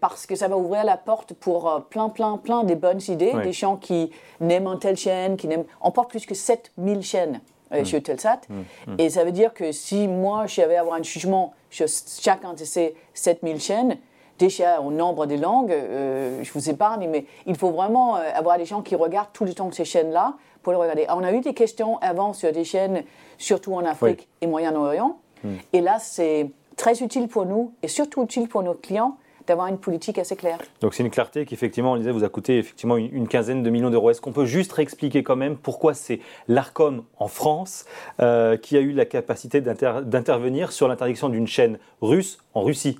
parce 0.00 0.26
que 0.26 0.34
ça 0.34 0.48
va 0.48 0.56
ouvrir 0.56 0.82
la 0.82 0.96
porte 0.96 1.32
pour 1.32 1.84
plein, 1.90 2.08
plein, 2.08 2.38
plein 2.38 2.64
des 2.64 2.74
bonnes 2.74 3.00
idées, 3.06 3.32
des 3.44 3.52
gens 3.52 3.76
qui 3.76 4.10
n'aiment 4.40 4.66
un 4.66 4.76
telle 4.76 4.96
chaîne, 4.96 5.36
qui 5.36 5.46
n'aiment... 5.46 5.64
On 5.80 5.92
porte 5.92 6.10
plus 6.10 6.26
que 6.26 6.34
7000 6.34 7.02
chaînes 7.02 7.40
hmm. 7.70 7.84
chez 7.84 8.02
Telsat, 8.02 8.40
hmm. 8.48 8.94
et 8.98 9.10
ça 9.10 9.22
veut 9.22 9.30
dire 9.30 9.54
que 9.54 9.70
si 9.70 10.08
moi, 10.08 10.46
je 10.46 10.62
vais 10.62 10.76
avoir 10.76 10.96
un 10.96 11.02
jugement 11.04 11.52
sur 11.70 11.86
chacun 11.88 12.54
de 12.54 12.64
ces 12.64 12.96
7000 13.14 13.60
chaînes, 13.60 13.98
déjà 14.40 14.80
au 14.80 14.90
nombre 14.90 15.26
des 15.26 15.36
langues, 15.36 15.70
euh, 15.70 16.42
je 16.42 16.52
vous 16.52 16.68
épargne, 16.68 17.08
mais 17.08 17.26
il 17.46 17.56
faut 17.56 17.70
vraiment 17.70 18.16
euh, 18.16 18.20
avoir 18.34 18.58
des 18.58 18.64
gens 18.64 18.82
qui 18.82 18.96
regardent 18.96 19.32
tout 19.32 19.44
le 19.44 19.54
temps 19.54 19.70
ces 19.70 19.84
chaînes-là 19.84 20.34
pour 20.62 20.72
les 20.72 20.78
regarder. 20.78 21.06
On 21.10 21.22
a 21.22 21.32
eu 21.32 21.40
des 21.40 21.54
questions 21.54 21.98
avant 21.98 22.32
sur 22.32 22.50
des 22.50 22.64
chaînes, 22.64 23.04
surtout 23.38 23.74
en 23.74 23.84
Afrique 23.84 24.28
et 24.40 24.46
Moyen-Orient. 24.46 25.18
Hmm. 25.44 25.56
Et 25.72 25.80
là, 25.80 25.98
c'est 26.00 26.50
très 26.76 27.02
utile 27.02 27.28
pour 27.28 27.46
nous 27.46 27.74
et 27.82 27.88
surtout 27.88 28.24
utile 28.24 28.48
pour 28.48 28.62
nos 28.62 28.74
clients 28.74 29.16
d'avoir 29.46 29.66
une 29.66 29.78
politique 29.78 30.18
assez 30.18 30.36
claire. 30.36 30.58
Donc 30.80 30.94
c'est 30.94 31.02
une 31.02 31.10
clarté 31.10 31.44
qui 31.44 31.54
effectivement, 31.54 31.92
on 31.92 31.96
disait, 31.96 32.12
vous 32.12 32.24
a 32.24 32.28
coûté 32.28 32.58
effectivement 32.58 32.96
une, 32.96 33.26
quinzaine 33.26 33.62
de 33.62 33.70
millions 33.70 33.90
d'euros. 33.90 34.10
Est-ce 34.10 34.20
qu'on 34.20 34.32
peut 34.32 34.44
juste 34.44 34.72
réexpliquer 34.72 35.22
quand 35.22 35.36
même 35.36 35.56
pourquoi 35.56 35.92
c'est 35.92 36.20
l'Arcom 36.46 37.04
en 37.18 37.28
France 37.28 37.84
euh, 38.20 38.56
qui 38.56 38.76
a 38.76 38.80
eu 38.80 38.92
la 38.92 39.06
capacité 39.06 39.60
d'intervenir 39.60 40.72
sur 40.72 40.88
l'interdiction 40.88 41.28
d'une 41.28 41.46
chaîne 41.46 41.78
russe 42.00 42.38
en 42.54 42.62
Russie? 42.62 42.98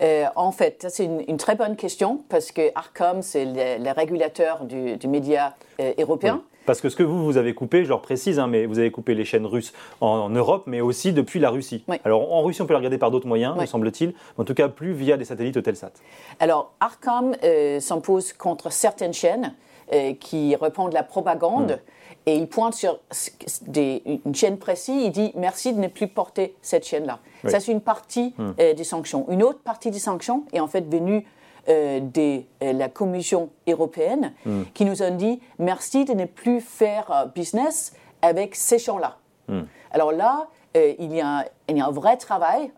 Euh, 0.00 0.26
en 0.36 0.52
fait, 0.52 0.86
c'est 0.88 1.04
une, 1.04 1.36
très 1.36 1.56
bonne 1.56 1.76
question 1.76 2.22
parce 2.28 2.52
que 2.52 2.70
ARCOM, 2.74 3.22
c'est 3.22 3.44
le, 3.44 3.92
régulateur 3.92 4.64
du, 4.64 5.08
média 5.08 5.54
euh, 5.80 5.92
européen. 5.98 6.42
Parce 6.66 6.80
que 6.80 6.90
ce 6.90 6.96
que 6.96 7.02
vous, 7.02 7.24
vous 7.24 7.38
avez 7.38 7.54
coupé, 7.54 7.84
je 7.84 7.88
le 7.88 7.98
précise, 7.98 8.38
hein, 8.38 8.46
mais 8.46 8.66
vous 8.66 8.78
avez 8.78 8.90
coupé 8.90 9.14
les 9.14 9.24
chaînes 9.24 9.46
russes 9.46 9.72
en, 10.00 10.28
Europe, 10.28 10.64
mais 10.66 10.82
aussi 10.82 11.12
depuis 11.12 11.40
la 11.40 11.48
Russie. 11.48 11.82
Alors 12.04 12.30
en 12.32 12.42
Russie, 12.42 12.60
on 12.60 12.66
peut 12.66 12.74
la 12.74 12.78
regarder 12.78 12.98
par 12.98 13.10
d'autres 13.10 13.26
moyens, 13.26 13.56
me 13.56 13.64
semble-t-il, 13.64 14.12
en 14.36 14.44
tout 14.44 14.54
cas 14.54 14.68
plus 14.68 14.92
via 14.92 15.16
des 15.16 15.24
satellites 15.24 15.56
Eutelsat. 15.56 15.92
Alors 16.40 16.72
ARCOM 16.80 17.34
euh, 17.42 17.80
s'impose 17.80 18.34
contre 18.34 18.70
certaines 18.70 19.14
chaînes 19.14 19.54
qui 20.20 20.54
répondent 20.54 20.92
la 20.92 21.02
propagande. 21.02 21.80
Hmm 21.80 21.92
et 22.28 22.36
il 22.36 22.46
pointe 22.46 22.74
sur 22.74 23.00
une 23.74 24.34
chaîne 24.34 24.58
précise, 24.58 25.02
il 25.02 25.10
dit 25.10 25.32
merci 25.34 25.72
de 25.72 25.80
ne 25.80 25.88
plus 25.88 26.08
porter 26.08 26.54
cette 26.60 26.84
chaîne-là. 26.84 27.20
Ça, 27.46 27.58
c'est 27.58 27.72
une 27.72 27.80
partie 27.80 28.34
hmm. 28.36 28.50
euh, 28.60 28.74
des 28.74 28.84
sanctions. 28.84 29.24
Une 29.30 29.42
autre 29.42 29.60
partie 29.60 29.90
des 29.90 29.98
sanctions 29.98 30.44
est 30.52 30.60
en 30.60 30.66
fait 30.66 30.82
venue 30.82 31.26
euh, 31.70 32.00
de 32.00 32.42
euh, 32.62 32.74
la 32.74 32.90
Commission 32.90 33.48
européenne 33.66 34.34
hmm. 34.44 34.64
qui 34.74 34.84
nous 34.84 35.02
a 35.02 35.08
dit 35.08 35.40
merci 35.58 36.04
de 36.04 36.12
ne 36.12 36.26
plus 36.26 36.60
faire 36.60 37.32
business 37.34 37.94
avec 38.20 38.54
ces 38.56 38.78
gens-là. 38.78 39.16
Hmm. 39.48 39.62
Alors 39.90 40.12
là, 40.12 40.48
il, 40.74 41.14
y 41.14 41.22
a, 41.22 41.46
il, 41.66 41.78
y 41.78 41.80
a, 41.80 41.86
un 41.86 41.90
vrai 41.90 42.18
travail, 42.18 42.70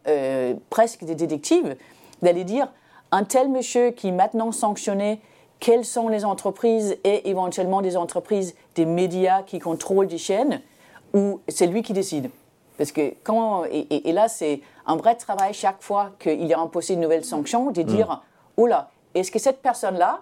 presque 0.70 1.04
des 1.04 1.16
détectives, 1.16 1.76
d'aller 2.22 2.44
dire 2.44 2.68
un 3.10 3.24
tel 3.24 3.48
monsieur 3.48 3.90
qui 3.90 4.08
est 4.08 4.12
maintenant 4.12 4.52
sanctionné 4.52 5.20
quelles 5.60 5.84
sont 5.84 6.08
les 6.08 6.24
entreprises 6.24 6.96
et 7.04 7.28
éventuellement 7.28 7.82
des 7.82 7.96
entreprises, 7.96 8.54
des 8.74 8.86
médias 8.86 9.42
qui 9.42 9.58
contrôlent 9.58 10.08
des 10.08 10.18
chaînes, 10.18 10.60
ou 11.14 11.40
c'est 11.48 11.66
lui 11.66 11.82
qui 11.82 11.92
décide. 11.92 12.30
Parce 12.78 12.92
que 12.92 13.12
quand, 13.22 13.64
et, 13.70 14.12
là, 14.12 14.28
c'est 14.28 14.62
un 14.86 14.96
vrai 14.96 15.14
travail 15.14 15.52
chaque 15.52 15.82
fois 15.82 16.12
qu'il 16.18 16.46
y 16.46 16.54
a 16.54 16.58
imposé 16.58 16.94
une 16.94 17.00
nouvelle 17.00 17.24
sanction, 17.24 17.70
de 17.70 17.82
dire, 17.82 18.08
mm. 18.08 18.20
oh 18.56 18.66
là, 18.66 18.90
est-ce 19.14 19.30
que 19.30 19.38
cette 19.38 19.60
personne-là 19.60 20.20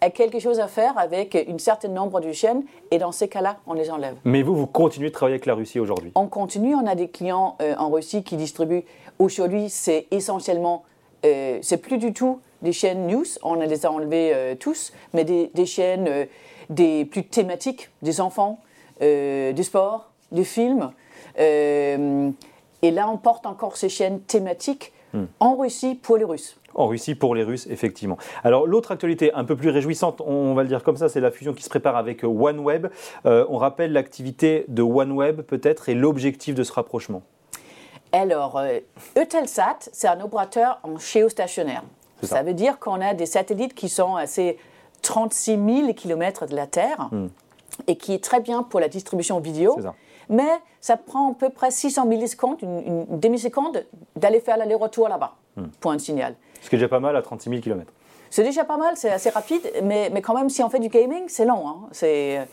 a 0.00 0.10
quelque 0.10 0.40
chose 0.40 0.58
à 0.58 0.66
faire 0.66 0.98
avec 0.98 1.36
un 1.36 1.58
certain 1.58 1.88
nombre 1.88 2.20
de 2.20 2.32
chaînes 2.32 2.64
et 2.90 2.98
dans 2.98 3.12
ces 3.12 3.28
cas-là, 3.28 3.58
on 3.66 3.74
les 3.74 3.90
enlève? 3.90 4.16
Mais 4.24 4.42
vous, 4.42 4.56
vous 4.56 4.66
continuez 4.66 5.10
de 5.10 5.14
travailler 5.14 5.34
avec 5.34 5.46
la 5.46 5.54
Russie 5.54 5.78
aujourd'hui? 5.78 6.10
On 6.16 6.26
continue, 6.26 6.74
on 6.74 6.86
a 6.86 6.96
des 6.96 7.08
clients 7.08 7.56
euh, 7.62 7.74
en 7.78 7.90
Russie 7.90 8.24
qui 8.24 8.36
distribuent. 8.36 8.84
Aujourd'hui, 9.20 9.68
c'est 9.68 10.06
essentiellement 10.10 10.82
euh, 11.24 11.58
c'est 11.62 11.76
plus 11.76 11.98
du 11.98 12.12
tout 12.12 12.40
des 12.62 12.72
chaînes 12.72 13.06
news, 13.06 13.24
on 13.42 13.54
les 13.54 13.86
a 13.86 13.90
enlevées 13.90 14.32
euh, 14.34 14.54
tous, 14.54 14.92
mais 15.12 15.24
des, 15.24 15.66
chaînes 15.66 16.26
des 16.68 17.04
plus 17.04 17.24
thématiques, 17.24 17.90
des 18.02 18.20
enfants, 18.20 18.60
du 19.00 19.64
sport, 19.64 20.10
des 20.30 20.44
films. 20.44 20.92
et 21.36 22.30
là, 22.82 23.08
on 23.08 23.16
porte 23.16 23.46
encore 23.46 23.76
ces 23.76 23.88
chaînes 23.88 24.20
thématiques 24.20 24.92
hmm. 25.14 25.24
en 25.40 25.56
Russie 25.56 25.94
pour 25.94 26.16
les 26.16 26.24
Russes. 26.24 26.56
En 26.74 26.86
Russie 26.86 27.14
pour 27.14 27.34
les 27.34 27.42
Russes, 27.42 27.66
effectivement. 27.70 28.18
Alors 28.44 28.66
l'autre 28.66 28.92
actualité 28.92 29.32
un 29.32 29.44
peu 29.44 29.56
plus 29.56 29.70
réjouissante, 29.70 30.20
on 30.20 30.54
va 30.54 30.62
le 30.62 30.68
dire 30.68 30.82
comme 30.82 30.96
ça, 30.96 31.08
c'est 31.08 31.20
la 31.20 31.30
fusion 31.30 31.54
qui 31.54 31.62
se 31.62 31.68
prépare 31.68 31.96
avec 31.96 32.22
OneWeb. 32.24 32.88
on 33.24 33.56
rappelle 33.56 33.92
l'activité 33.92 34.66
de 34.68 34.82
OneWeb 34.82 35.40
peut-être 35.40 35.88
et 35.88 35.94
l'objectif 35.94 36.54
de 36.54 36.62
ce 36.62 36.72
rapprochement. 36.72 37.22
Alors, 38.12 38.58
euh, 38.58 38.80
Eutelsat, 39.16 39.78
c'est 39.92 40.08
un 40.08 40.20
opérateur 40.20 40.80
en 40.82 40.98
géostationnaire. 40.98 41.84
Ça. 42.22 42.36
ça. 42.36 42.42
veut 42.42 42.54
dire 42.54 42.78
qu'on 42.78 43.00
a 43.00 43.14
des 43.14 43.26
satellites 43.26 43.74
qui 43.74 43.88
sont 43.88 44.16
à 44.16 44.26
ces 44.26 44.58
36 45.02 45.58
000 45.84 45.94
km 45.94 46.46
de 46.46 46.54
la 46.54 46.66
Terre 46.66 47.08
hmm. 47.10 47.28
et 47.86 47.96
qui 47.96 48.14
est 48.14 48.22
très 48.22 48.40
bien 48.40 48.62
pour 48.62 48.80
la 48.80 48.88
distribution 48.88 49.40
vidéo. 49.40 49.78
Mais 50.28 50.48
ça 50.80 50.96
prend 50.96 51.32
à 51.32 51.34
peu 51.34 51.48
près 51.50 51.72
600 51.72 52.06
millisecondes, 52.06 52.58
une, 52.62 53.18
demi-seconde, 53.18 53.84
d'aller 54.14 54.40
faire 54.40 54.56
l'aller-retour 54.56 55.08
là-bas 55.08 55.34
hmm. 55.56 55.66
pour 55.80 55.90
un 55.90 55.98
signal. 55.98 56.36
Ce 56.62 56.68
qui 56.68 56.76
est 56.76 56.78
déjà 56.78 56.88
pas 56.88 57.00
mal 57.00 57.16
à 57.16 57.22
36 57.22 57.50
000 57.50 57.62
km. 57.62 57.92
C'est 58.32 58.44
déjà 58.44 58.64
pas 58.64 58.76
mal, 58.76 58.96
c'est 58.96 59.10
assez 59.10 59.28
rapide, 59.28 59.68
mais, 59.82 60.08
mais, 60.12 60.22
quand 60.22 60.34
même, 60.34 60.48
si 60.48 60.62
on 60.62 60.70
fait 60.70 60.78
du 60.78 60.88
gaming, 60.88 61.24
c'est 61.26 61.44
long. 61.44 61.66
Hein. 61.66 61.76
Euh, 62.04 62.44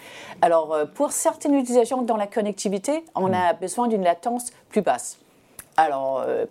alors, 0.42 0.74
euh, 0.74 0.86
pour 0.86 1.12
certaines 1.12 1.54
utilisations 1.54 2.02
dans 2.02 2.18
la 2.18 2.26
connectivité, 2.26 3.06
on 3.14 3.30
hmm. 3.30 3.34
a 3.36 3.54
besoin 3.54 3.88
d'une 3.88 4.04
latence 4.04 4.52
plus 4.70 4.82
basse. 4.82 5.20
Alors, 5.76 6.24
euh, 6.26 6.46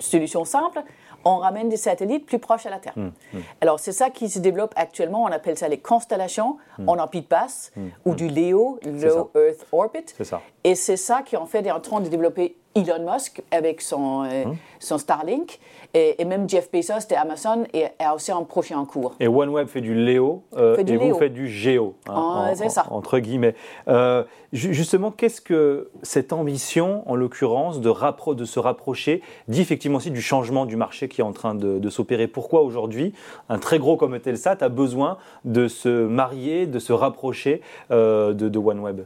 solution 0.00 0.44
simple, 0.44 0.82
on 1.24 1.38
ramène 1.38 1.68
des 1.68 1.76
satellites 1.76 2.26
plus 2.26 2.38
proches 2.38 2.66
à 2.66 2.70
la 2.70 2.78
Terre. 2.78 2.94
Hum, 2.96 3.12
hum. 3.34 3.42
Alors, 3.60 3.80
c'est 3.80 3.92
ça 3.92 4.10
qui 4.10 4.28
se 4.28 4.38
développe 4.38 4.72
actuellement. 4.76 5.22
On 5.24 5.32
appelle 5.32 5.56
ça 5.56 5.68
les 5.68 5.78
constellations 5.78 6.56
hum. 6.78 6.88
en 6.88 6.98
orbite 6.98 7.28
basse 7.28 7.72
ou 8.04 8.14
du 8.14 8.28
LEO, 8.28 8.78
Low 8.84 9.30
Earth 9.34 9.66
Orbit. 9.72 10.06
Ça. 10.22 10.40
Et 10.64 10.74
c'est 10.74 10.96
ça 10.96 11.22
qui 11.22 11.36
en 11.36 11.46
fait 11.46 11.64
est 11.66 11.70
en 11.70 11.80
train 11.80 12.00
de 12.00 12.08
développer 12.08 12.56
Elon 12.74 13.12
Musk 13.12 13.42
avec 13.50 13.80
son, 13.80 14.24
euh, 14.24 14.44
son 14.78 14.98
Starlink. 14.98 15.58
Et, 15.94 16.24
même 16.24 16.48
Jeff 16.48 16.70
Bezos 16.72 17.06
de 17.10 17.14
Amazon 17.14 17.64
est, 17.74 17.92
a 17.98 18.14
aussi 18.14 18.32
un 18.32 18.42
projet 18.44 18.74
en 18.74 18.86
cours. 18.86 19.14
Et 19.20 19.28
OneWeb 19.28 19.68
fait 19.68 19.82
du 19.82 19.94
Léo 19.94 20.42
euh, 20.56 20.76
et 20.78 20.96
vous 20.96 21.18
faites 21.18 21.34
du 21.34 21.48
Géo, 21.48 21.96
hein, 22.08 22.54
ah, 22.58 22.68
ça. 22.70 22.86
entre 22.90 23.18
guillemets. 23.18 23.54
Euh, 23.88 24.24
justement, 24.54 25.10
qu'est-ce 25.10 25.42
que 25.42 25.90
cette 26.02 26.32
ambition, 26.32 27.02
en 27.10 27.14
l'occurrence, 27.14 27.80
de, 27.80 27.92
de 28.34 28.44
se 28.46 28.58
rapprocher, 28.58 29.20
dit 29.48 29.60
effectivement 29.60 29.98
aussi 29.98 30.10
du 30.10 30.22
changement 30.22 30.64
du 30.64 30.76
marché 30.76 31.08
qui 31.08 31.20
est 31.20 31.24
en 31.24 31.32
train 31.32 31.54
de, 31.54 31.90
s'opérer? 31.90 32.26
Pourquoi 32.26 32.62
aujourd'hui, 32.62 33.12
un 33.50 33.58
très 33.58 33.78
gros 33.78 33.98
comme 33.98 34.18
Telsat 34.18 34.56
a 34.62 34.70
besoin 34.70 35.18
de 35.44 35.68
se 35.68 36.06
marier, 36.06 36.66
de 36.66 36.78
se 36.78 36.94
rapprocher 36.94 37.60
de, 37.90 38.32
de 38.32 38.58
OneWeb? 38.58 39.02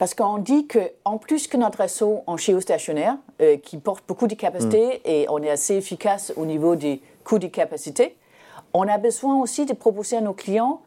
Parce 0.00 0.14
qu'on 0.14 0.38
dit 0.38 0.66
qu'en 0.66 1.18
plus 1.18 1.46
que 1.46 1.58
notre 1.58 1.80
réseau 1.80 2.22
en 2.26 2.38
géostationnaire, 2.38 3.18
euh, 3.42 3.58
qui 3.58 3.76
porte 3.76 4.02
beaucoup 4.08 4.28
de 4.28 4.34
capacités 4.34 4.86
mm. 4.86 5.00
et 5.04 5.26
on 5.28 5.42
est 5.42 5.50
assez 5.50 5.74
efficace 5.74 6.32
au 6.38 6.46
niveau 6.46 6.74
des 6.74 7.02
coûts 7.22 7.38
de 7.38 7.48
capacité, 7.48 8.16
on 8.72 8.88
a 8.88 8.96
besoin 8.96 9.38
aussi 9.38 9.66
de 9.66 9.74
proposer 9.74 10.16
à 10.16 10.22
nos 10.22 10.32
clients 10.32 10.80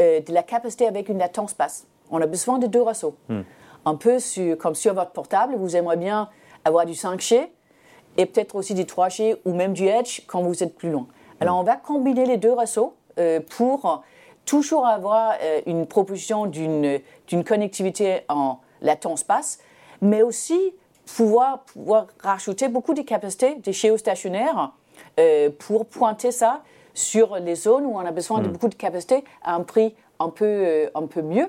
euh, 0.00 0.20
de 0.20 0.32
la 0.32 0.42
capacité 0.42 0.88
avec 0.88 1.08
une 1.08 1.18
latence 1.18 1.56
basse. 1.56 1.86
On 2.10 2.20
a 2.20 2.26
besoin 2.26 2.58
de 2.58 2.66
deux 2.66 2.82
réseaux. 2.82 3.14
Mm. 3.28 3.42
Un 3.84 3.94
peu 3.94 4.18
comme 4.58 4.74
sur 4.74 4.94
votre 4.94 5.12
portable, 5.12 5.54
vous 5.54 5.76
aimeriez 5.76 6.00
bien 6.00 6.28
avoir 6.64 6.86
du 6.86 6.94
5G 6.94 7.46
et 8.16 8.26
peut-être 8.26 8.56
aussi 8.56 8.74
du 8.74 8.82
3G 8.82 9.36
ou 9.44 9.54
même 9.54 9.74
du 9.74 9.86
Edge 9.86 10.22
quand 10.26 10.42
vous 10.42 10.64
êtes 10.64 10.74
plus 10.74 10.90
loin. 10.90 11.06
Alors 11.38 11.54
mm. 11.54 11.60
on 11.60 11.62
va 11.62 11.76
combiner 11.76 12.26
les 12.26 12.36
deux 12.36 12.52
réseaux 12.52 12.94
euh, 13.20 13.38
pour 13.48 14.02
toujours 14.46 14.86
avoir 14.86 15.34
euh, 15.42 15.60
une 15.66 15.86
proposition 15.86 16.46
d'une 16.46 17.44
connectivité 17.44 18.20
en 18.28 18.60
latence 18.80 19.26
basse, 19.26 19.58
mais 20.00 20.22
aussi 20.22 20.72
pouvoir, 21.16 21.64
pouvoir 21.64 22.06
rajouter 22.22 22.68
beaucoup 22.68 22.94
de 22.94 23.02
capacités 23.02 23.56
des 23.56 23.72
géostationnaires 23.72 24.72
euh, 25.20 25.50
pour 25.58 25.86
pointer 25.86 26.30
ça 26.30 26.62
sur 26.94 27.36
les 27.36 27.56
zones 27.56 27.84
où 27.84 27.96
on 27.96 27.98
a 27.98 28.12
besoin 28.12 28.40
de 28.40 28.48
hmm. 28.48 28.52
beaucoup 28.52 28.68
de 28.68 28.74
capacités 28.74 29.24
à 29.42 29.54
un 29.54 29.60
prix 29.60 29.94
un 30.18 30.30
peu, 30.30 30.46
euh, 30.46 30.86
un 30.94 31.06
peu 31.06 31.20
mieux 31.20 31.48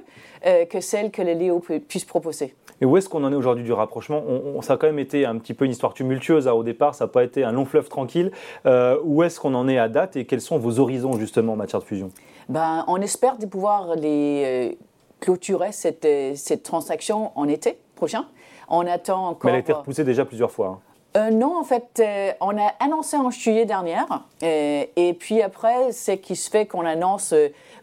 que 0.70 0.82
celle 0.82 1.10
que 1.12 1.22
les 1.22 1.36
Léo 1.36 1.60
puissent 1.88 2.06
proposer. 2.06 2.54
Et 2.80 2.86
où 2.86 2.96
est-ce 2.96 3.10
qu'on 3.10 3.24
en 3.24 3.32
est 3.32 3.36
aujourd'hui 3.36 3.63
du 3.63 3.74
rapprochement? 3.74 4.24
On, 4.27 4.62
Ça 4.62 4.74
a 4.74 4.77
quand 4.77 4.88
même 4.88 5.00
été 5.00 5.25
un 5.25 5.38
petit 5.39 5.54
peu 5.56 5.66
une 5.66 5.72
histoire 5.72 5.94
tumultueuse 5.94 6.48
hein, 6.48 6.54
au 6.54 6.63
départ, 6.63 6.94
ça 6.94 7.06
n'a 7.06 7.08
pas 7.10 7.24
été 7.24 7.44
un 7.44 7.51
long 7.51 7.66
fleuve 7.66 7.89
tranquille. 7.89 8.32
où 8.66 9.24
est-ce 9.24 9.39
qu'on 9.39 9.56
en 9.56 9.68
est 9.68 9.80
à 9.80 9.89
date 9.89 10.16
et 10.16 10.25
quels 10.25 10.42
sont 10.42 10.58
vos 10.60 10.80
horizons 10.80 11.13
justement 11.18 11.54
en 11.54 11.56
matière 11.58 11.80
de 11.80 11.86
fusion? 11.86 12.12
Ben, 12.50 12.86
on 12.88 13.01
espère 13.01 13.38
de 13.38 13.46
pouvoir 13.46 13.96
les, 13.96 14.44
euh, 14.46 14.75
clôturer 15.20 15.72
cette, 15.72 16.06
euh, 16.06 16.34
cette, 16.36 16.63
transaction 16.63 17.32
en 17.36 17.48
été 17.48 17.77
prochain. 17.96 18.25
On 18.70 18.86
attend 18.86 19.27
encore. 19.30 19.46
Mais 19.46 19.51
elle 19.51 19.58
a 19.58 19.60
été 19.60 19.74
repoussée 19.74 20.04
déjà 20.04 20.25
plusieurs 20.25 20.51
fois. 20.51 20.68
Hein. 20.68 20.80
Euh, 21.18 21.32
non, 21.32 21.58
en 21.58 21.63
fait, 21.63 22.04
on 22.42 22.58
a 22.58 22.74
annoncé 22.80 23.18
en 23.18 23.32
juillet 23.32 23.66
dernier, 23.66 23.96
et 24.42 25.16
puis 25.18 25.42
après, 25.42 25.92
ce 25.92 26.12
qui 26.12 26.36
se 26.36 26.50
fait 26.50 26.68
qu'on 26.68 26.86
annonce 26.86 27.34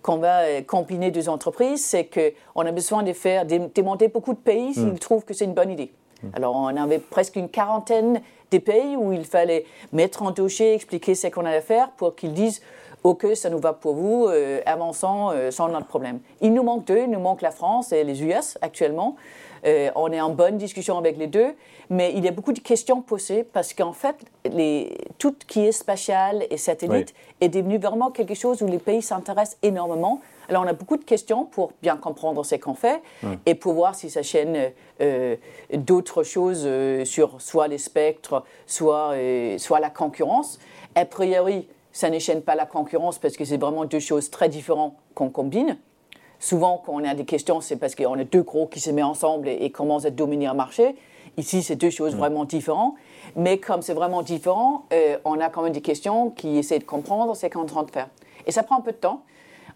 qu'on 0.02 0.18
va 0.18 0.62
combiner 0.62 1.11
deux 1.11 1.28
entreprises, 1.28 1.85
c'est 1.85 2.04
qu'on 2.04 2.61
a 2.61 2.71
besoin 2.71 3.02
de 3.02 3.12
faire 3.12 3.44
démonter 3.44 4.06
beaucoup 4.06 4.35
de 4.35 4.38
pays 4.38 4.75
s'ils 4.75 4.85
hmm. 4.85 4.99
trouvent 4.99 5.25
que 5.25 5.35
c'est 5.35 5.47
une 5.47 5.54
bonne 5.54 5.71
idée. 5.71 5.90
Hmm. 6.23 6.28
Alors, 6.35 6.54
on 6.54 6.76
avait 6.76 6.99
presque 7.00 7.35
une 7.35 7.49
quarantaine 7.49 8.21
de 8.52 8.59
pays 8.59 8.94
où 8.97 9.12
il 9.12 9.25
fallait 9.25 9.64
mettre 9.92 10.23
en 10.23 10.30
dossier, 10.30 10.75
expliquer 10.75 11.16
ce 11.16 11.26
qu'on 11.26 11.44
allait 11.44 11.61
faire 11.61 11.90
pour 11.92 12.14
qu'ils 12.14 12.35
disent 12.35 12.61
OK, 13.04 13.26
ça 13.34 13.50
nous 13.50 13.58
va 13.58 13.75
pour 13.75 13.94
vous, 13.94 14.28
euh, 14.28 14.62
avançons 14.64 15.28
euh, 15.30 15.50
sans 15.50 15.68
notre 15.68 15.87
problème. 15.87 16.20
Il 16.40 16.54
nous 16.54 16.62
manque 16.62 16.87
deux, 16.87 17.00
il 17.00 17.11
nous 17.11 17.20
manque 17.20 17.42
la 17.42 17.50
France 17.50 17.92
et 17.92 18.02
les 18.02 18.23
US 18.23 18.56
actuellement. 18.62 19.16
Euh, 19.66 19.90
on 19.94 20.11
est 20.11 20.23
en 20.23 20.30
bonne 20.30 20.56
discussion 20.56 20.96
avec 20.96 21.18
les 21.18 21.26
deux, 21.26 21.54
mais 21.90 22.14
il 22.14 22.25
y 22.25 22.28
a 22.28 22.30
beaucoup 22.30 22.54
de 22.54 22.61
questions 22.61 23.02
posées 23.02 23.44
parce 23.44 23.75
qu'en 23.75 23.92
fait, 23.92 24.16
les, 24.50 24.96
tout 25.18 25.34
qui 25.46 25.66
est 25.66 25.73
spatial 25.73 26.46
et 26.49 26.56
satellite 26.56 27.12
est 27.42 27.50
devenu 27.50 27.76
vraiment 27.76 28.11
quelque 28.11 28.34
chose 28.34 28.62
où 28.62 28.66
les 28.66 28.78
pays 28.78 29.02
s'intéressent 29.02 29.58
énormément. 29.62 30.23
Alors, 30.49 30.62
on 30.64 30.66
a 30.66 30.73
beaucoup 30.73 30.96
de 30.96 31.04
questions 31.04 31.44
pour 31.44 31.73
bien 31.82 31.96
comprendre 31.96 32.42
ce 32.42 32.54
qu'on 32.54 32.75
fait 32.75 33.02
et 33.44 33.54
pour 33.54 33.75
voir 33.75 33.94
si 33.94 34.08
ça 34.08 34.23
chaîne 34.23 34.70
d'autres 35.73 36.23
choses 36.23 36.68
sur 37.04 37.40
soit 37.40 37.68
les 37.68 37.78
spectres, 37.78 38.44
soit, 38.66 39.14
soit 39.56 39.80
la 39.80 39.90
concurrence. 39.90 40.58
A 40.94 41.06
priori, 41.06 41.66
ça 41.94 42.10
n'échaîne 42.10 42.42
pas 42.42 42.56
la 42.56 42.66
concurrence 42.66 43.18
parce 43.18 43.36
que 43.36 43.44
c'est 43.44 43.56
vraiment 43.56 43.84
deux 43.84 44.00
choses 44.00 44.28
très 44.28 44.50
différentes 44.50 44.94
qu'on 45.14 45.30
combine. 45.30 45.78
Souvent, 46.40 46.82
quand 46.84 46.92
on 46.92 47.04
a 47.04 47.14
des 47.14 47.24
questions, 47.24 47.60
c'est 47.60 47.76
parce 47.76 47.94
qu'on 47.94 48.18
a 48.18 48.24
deux 48.24 48.42
gros 48.42 48.66
qui 48.66 48.80
se 48.80 48.90
mettent 48.90 49.04
ensemble 49.04 49.48
et, 49.48 49.70
commencent 49.70 50.04
à 50.04 50.10
dominer 50.10 50.46
un 50.46 50.54
marché. 50.54 50.96
Ici, 51.36 51.62
c'est 51.62 51.76
deux 51.76 51.90
choses 51.90 52.16
vraiment 52.16 52.44
différentes. 52.44 52.96
Mais 53.36 53.58
comme 53.58 53.80
c'est 53.80 53.94
vraiment 53.94 54.22
différent, 54.22 54.86
euh, 54.92 55.16
on 55.24 55.40
a 55.40 55.48
quand 55.48 55.62
même 55.62 55.72
des 55.72 55.80
questions 55.80 56.30
qui 56.30 56.58
essaient 56.58 56.80
de 56.80 56.84
comprendre 56.84 57.34
ce 57.36 57.46
qu'on 57.46 57.60
est 57.60 57.62
en 57.62 57.66
train 57.66 57.82
de 57.84 57.90
faire. 57.92 58.08
Et 58.46 58.50
ça 58.50 58.64
prend 58.64 58.78
un 58.78 58.82
peu 58.82 58.92
de 58.92 58.96
temps 58.96 59.22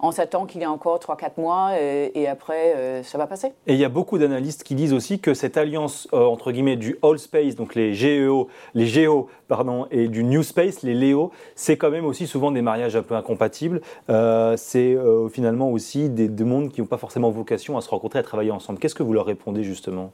on 0.01 0.11
s'attend 0.13 0.47
qu'il 0.47 0.61
y 0.61 0.65
ait 0.65 0.67
encore 0.67 0.99
3-4 0.99 1.33
mois 1.39 1.71
euh, 1.73 2.09
et, 2.15 2.29
après, 2.29 2.75
euh, 2.77 3.03
ça 3.03 3.19
va 3.19 3.27
passer. 3.27 3.49
Et 3.67 3.75
il 3.75 3.79
y 3.79 3.85
a 3.85 3.89
beaucoup 3.89 4.19
d'analystes 4.19 4.63
qui 4.63 4.75
disent 4.75 4.93
aussi 4.93 5.19
que 5.19 5.35
cette 5.35 5.57
alliance, 5.57 6.09
euh, 6.13 6.25
entre 6.25 6.53
guillemets, 6.53 6.77
du 6.77 6.97
All 7.03 7.19
Space, 7.19 7.57
donc 7.57 7.75
les 7.75 7.95
GEO, 7.95 8.49
les 8.75 8.87
Géo, 8.87 9.29
pardon, 9.49 9.87
et 9.91 10.09
du 10.09 10.25
New 10.25 10.43
Space, 10.43 10.83
les 10.83 10.95
Léo, 10.95 11.33
c'est 11.55 11.77
quand 11.77 11.91
même 11.91 12.05
aussi 12.05 12.27
souvent 12.27 12.51
des 12.51 12.63
mariages 12.63 12.97
un 12.97 13.03
peu 13.03 13.15
incompatibles. 13.15 13.81
c'est 14.57 14.97
finalement 15.31 15.71
aussi 15.71 16.09
des 16.09 16.29
deux 16.29 16.45
mondes 16.45 16.71
qui 16.71 16.81
n'ont 16.81 16.87
pas 16.87 16.99
forcément 16.99 17.31
vocation 17.31 17.77
à 17.77 17.81
se 17.81 17.89
rencontrer, 17.89 18.19
à 18.19 18.23
travailler 18.23 18.51
ensemble. 18.51 18.79
Qu'est-ce 18.79 18.95
que 18.95 19.03
vous 19.03 19.13
leur 19.13 19.27
répondez 19.27 19.65
justement? 19.65 20.11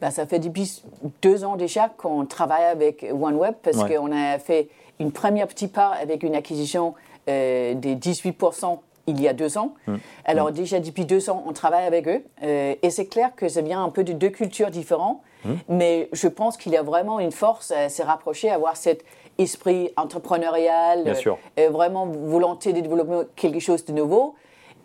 Ben, 0.00 0.10
ça 0.10 0.26
fait 0.26 0.38
depuis 0.38 0.82
deux 1.22 1.44
ans 1.44 1.56
déjà 1.56 1.88
qu'on 1.88 2.26
travaille 2.26 2.64
avec 2.64 3.06
OneWeb 3.12 3.54
parce 3.62 3.84
qu'on 3.84 4.12
a 4.12 4.38
fait 4.38 4.68
une 4.98 5.12
première 5.12 5.46
petite 5.46 5.72
part 5.72 5.94
avec 6.00 6.22
une 6.22 6.34
acquisition 6.34 6.94
des 7.26 7.74
18% 7.74 8.78
il 9.06 9.20
y 9.20 9.28
a 9.28 9.32
deux 9.32 9.58
ans. 9.58 9.74
Hum. 9.88 9.98
Alors 10.24 10.48
hum. 10.48 10.52
déjà 10.52 10.80
depuis 10.80 11.04
deux 11.04 11.30
ans, 11.30 11.44
on 11.46 11.52
travaille 11.52 11.86
avec 11.86 12.08
eux. 12.08 12.24
Euh, 12.42 12.74
et 12.82 12.90
c'est 12.90 13.06
clair 13.06 13.34
que 13.34 13.48
ça 13.48 13.62
vient 13.62 13.82
un 13.82 13.90
peu 13.90 14.04
de 14.04 14.12
deux 14.12 14.30
cultures 14.30 14.70
différentes. 14.70 15.20
Hum. 15.44 15.58
Mais 15.68 16.08
je 16.12 16.28
pense 16.28 16.56
qu'il 16.56 16.72
y 16.72 16.76
a 16.76 16.82
vraiment 16.82 17.20
une 17.20 17.32
force 17.32 17.70
à 17.70 17.88
se 17.88 18.02
rapprocher, 18.02 18.50
à 18.50 18.54
avoir 18.54 18.76
cet 18.76 19.04
esprit 19.38 19.90
entrepreneurial, 19.96 21.04
Bien 21.04 21.14
sûr. 21.14 21.38
Euh, 21.58 21.70
vraiment 21.70 22.06
volonté 22.06 22.72
de 22.72 22.80
développer 22.80 23.28
quelque 23.36 23.60
chose 23.60 23.84
de 23.84 23.92
nouveau. 23.92 24.34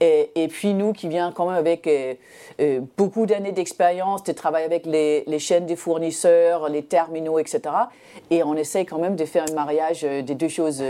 Et, 0.02 0.48
puis 0.48 0.74
nous 0.74 0.94
qui 0.94 1.10
vient 1.10 1.32
quand 1.34 1.48
même 1.48 1.58
avec 1.58 1.86
euh, 1.86 2.14
euh, 2.62 2.80
beaucoup 2.98 3.26
d'années 3.26 3.52
d'expérience, 3.52 4.24
de 4.24 4.32
travailler 4.32 4.66
avec 4.66 4.86
les, 4.86 5.40
chaînes 5.40 5.66
des 5.66 5.76
fournisseurs, 5.76 6.70
les 6.70 6.84
terminaux, 6.84 7.38
etc. 7.38 7.62
Et 8.32 8.44
on 8.44 8.56
essaie 8.56 8.86
quand 8.86 8.98
même 8.98 9.16
de 9.16 9.26
faire 9.26 9.46
un 9.50 9.54
mariage 9.54 10.02
euh, 10.04 10.22
des 10.22 10.36
deux 10.36 10.48
choses 10.48 10.82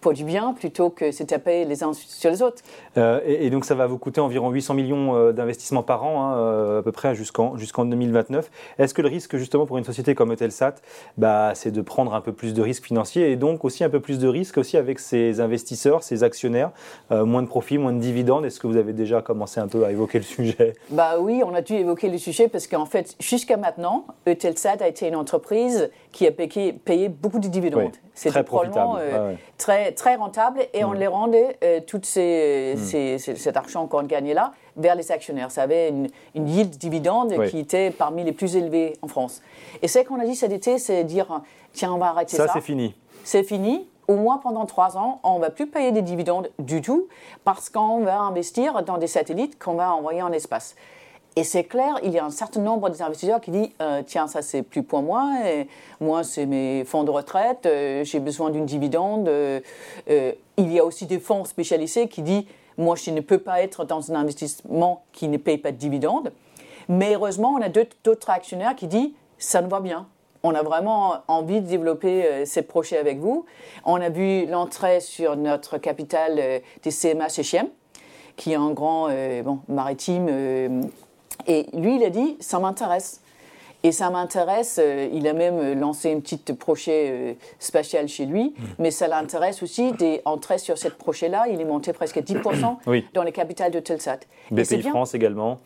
pour 0.00 0.12
du 0.12 0.24
bien 0.24 0.54
plutôt 0.54 0.90
que 0.90 1.12
se 1.12 1.22
taper 1.22 1.64
les 1.64 1.82
uns 1.84 1.92
sur 1.92 2.30
les 2.30 2.42
autres. 2.42 2.62
Et, 2.96 3.50
donc 3.50 3.64
ça 3.64 3.74
va 3.74 3.86
vous 3.86 3.98
coûter 3.98 4.20
environ 4.20 4.50
800 4.50 4.74
millions 4.74 5.32
d'investissements 5.32 5.82
par 5.82 6.04
an, 6.04 6.22
hein, 6.22 6.78
à 6.78 6.82
peu 6.82 6.92
près 6.92 7.14
jusqu'en 7.14 7.56
jusqu'en 7.56 7.84
2029. 7.84 8.50
Est-ce 8.78 8.94
que 8.94 9.02
le 9.02 9.08
risque 9.08 9.36
justement 9.36 9.66
pour 9.66 9.78
une 9.78 9.84
société 9.84 10.14
comme 10.14 10.32
Eutelsat, 10.32 10.76
bah, 11.16 11.52
c'est 11.54 11.70
de 11.70 11.80
prendre 11.80 12.14
un 12.14 12.20
peu 12.20 12.32
plus 12.32 12.54
de 12.54 12.62
risques 12.62 12.84
financiers 12.84 13.30
et 13.30 13.36
donc 13.36 13.64
aussi 13.64 13.84
un 13.84 13.90
peu 13.90 14.00
plus 14.00 14.18
de 14.18 14.28
risques 14.28 14.58
aussi 14.58 14.76
avec 14.76 14.98
ses 14.98 15.40
investisseurs, 15.40 16.02
ses 16.02 16.22
actionnaires, 16.22 16.70
moins 17.10 17.42
de 17.42 17.48
profits, 17.48 17.78
moins 17.78 17.92
de 17.92 18.00
dividendes 18.00 18.47
est-ce 18.48 18.58
que 18.60 18.66
vous 18.66 18.76
avez 18.76 18.92
déjà 18.92 19.22
commencé 19.22 19.60
un 19.60 19.68
peu 19.68 19.84
à 19.84 19.92
évoquer 19.92 20.18
le 20.18 20.24
sujet? 20.24 20.74
Bah 20.90 21.16
oui, 21.20 21.42
on 21.44 21.54
a 21.54 21.60
dû 21.60 21.74
évoquer 21.74 22.08
le 22.08 22.18
sujet 22.18 22.48
parce 22.48 22.66
qu'en 22.66 22.86
fait, 22.86 23.14
jusqu'à 23.20 23.56
maintenant, 23.56 24.06
Eutelsat 24.26 24.78
a 24.80 24.88
été 24.88 25.06
une 25.06 25.16
entreprise 25.16 25.90
qui 26.12 26.26
a 26.26 26.32
payé, 26.32 27.08
beaucoup 27.08 27.38
de 27.38 27.48
dividendes. 27.48 27.92
C'est 28.14 28.30
très 28.30 28.42
profitable. 28.42 28.98
Euh, 28.98 29.34
très, 29.58 29.92
très 29.92 30.16
rentable 30.16 30.60
et 30.74 30.84
on 30.84 30.90
mm. 30.90 30.98
les 30.98 31.06
rendait 31.06 31.58
euh, 31.62 31.80
tout 31.86 31.98
mm. 31.98 33.16
cet 33.18 33.56
argent 33.56 33.86
qu'on 33.86 34.02
gagnait 34.02 34.34
là 34.34 34.52
vers 34.76 34.94
les 34.94 35.12
actionnaires. 35.12 35.50
Ça 35.50 35.62
avait 35.62 35.90
une, 35.90 36.08
yield 36.34 36.70
dividende 36.70 37.46
qui 37.46 37.60
était 37.60 37.90
parmi 37.90 38.24
les 38.24 38.32
plus 38.32 38.56
élevées 38.56 38.94
en 39.02 39.08
France. 39.08 39.42
Et 39.82 39.88
ce 39.88 40.00
qu'on 40.00 40.18
a 40.18 40.24
dit 40.24 40.34
cet 40.34 40.52
été, 40.52 40.78
c'est 40.78 41.04
dire 41.04 41.42
tiens, 41.72 41.92
on 41.92 41.98
va 41.98 42.06
arrêter 42.06 42.36
ça. 42.36 42.46
Ça, 42.46 42.54
c'est 42.54 42.60
fini. 42.60 42.94
C'est 43.24 43.44
fini 43.44 43.86
au 44.08 44.16
moins 44.16 44.38
pendant 44.38 44.64
trois 44.64 44.96
ans, 44.96 45.20
on 45.22 45.36
ne 45.36 45.40
va 45.40 45.50
plus 45.50 45.66
payer 45.66 45.92
des 45.92 46.02
dividendes 46.02 46.50
du 46.58 46.80
tout 46.80 47.08
parce 47.44 47.68
qu'on 47.68 48.00
va 48.00 48.18
investir 48.20 48.82
dans 48.82 48.98
des 48.98 49.06
satellites 49.06 49.58
qu'on 49.58 49.74
va 49.74 49.92
envoyer 49.92 50.22
en 50.22 50.32
espace. 50.32 50.74
Et 51.36 51.44
c'est 51.44 51.64
clair, 51.64 52.00
il 52.02 52.10
y 52.10 52.18
a 52.18 52.24
un 52.24 52.30
certain 52.30 52.60
nombre 52.60 52.90
d'investisseurs 52.90 53.40
qui 53.40 53.52
disent 53.52 53.68
euh, 53.80 54.02
Tiens, 54.04 54.26
ça 54.26 54.42
c'est 54.42 54.62
plus 54.62 54.82
pour 54.82 55.02
moi, 55.02 55.34
et 55.46 55.68
moi 56.00 56.24
c'est 56.24 56.46
mes 56.46 56.84
fonds 56.84 57.04
de 57.04 57.10
retraite, 57.10 57.64
euh, 57.66 58.02
j'ai 58.02 58.18
besoin 58.18 58.50
d'une 58.50 58.66
dividende. 58.66 59.28
Euh, 59.28 59.60
il 60.08 60.72
y 60.72 60.80
a 60.80 60.84
aussi 60.84 61.06
des 61.06 61.20
fonds 61.20 61.44
spécialisés 61.44 62.08
qui 62.08 62.22
disent 62.22 62.44
Moi 62.76 62.96
je 62.96 63.12
ne 63.12 63.20
peux 63.20 63.38
pas 63.38 63.62
être 63.62 63.84
dans 63.84 64.10
un 64.10 64.16
investissement 64.16 65.04
qui 65.12 65.28
ne 65.28 65.36
paye 65.36 65.58
pas 65.58 65.70
de 65.70 65.76
dividendes. 65.76 66.32
Mais 66.88 67.14
heureusement, 67.14 67.50
on 67.50 67.62
a 67.62 67.68
d'autres 67.68 68.30
actionnaires 68.30 68.74
qui 68.74 68.88
disent 68.88 69.10
Ça 69.38 69.62
nous 69.62 69.68
va 69.68 69.78
bien, 69.78 70.08
on 70.42 70.54
a 70.54 70.62
vraiment 70.62 71.22
envie 71.28 71.60
de 71.60 71.66
développer 71.66 72.24
euh, 72.24 72.44
ces 72.44 72.62
projets 72.62 72.98
avec 72.98 73.18
vous. 73.18 73.44
On 73.84 74.00
a 74.00 74.08
vu 74.08 74.46
l'entrée 74.46 75.00
sur 75.00 75.36
notre 75.36 75.78
capital 75.78 76.36
euh, 76.38 76.58
des 76.82 76.90
CMA 76.90 77.28
Sechem, 77.28 77.68
qui 78.36 78.52
est 78.52 78.56
un 78.56 78.70
grand 78.70 79.08
euh, 79.10 79.42
bon, 79.42 79.60
maritime. 79.68 80.28
et 81.46 81.66
lui, 81.74 81.96
il 81.96 82.04
a 82.04 82.10
dit, 82.10 82.36
ça 82.40 82.58
m'intéresse. 82.58 83.20
Et 83.84 83.92
ça 83.92 84.10
m'intéresse, 84.10 84.80
il 85.12 85.28
a 85.28 85.32
même 85.32 85.78
lancé 85.78 86.12
un 86.12 86.18
petit 86.18 86.36
projet 86.52 87.36
spatial 87.60 88.08
chez 88.08 88.26
lui, 88.26 88.46
mmh. 88.46 88.64
mais 88.80 88.90
ça 88.90 89.06
l'intéresse 89.06 89.62
aussi 89.62 89.92
d'entrer 89.92 90.58
sur 90.58 90.76
ce 90.76 90.88
projet-là. 90.88 91.46
Il 91.48 91.60
est 91.60 91.64
monté 91.64 91.92
presque 91.92 92.18
10% 92.18 92.76
dans 93.14 93.22
les 93.22 93.30
capitales 93.30 93.70
de 93.70 93.78
Telsat. 93.78 94.18
BPI 94.50 94.82
France 94.82 95.14
également. 95.14 95.60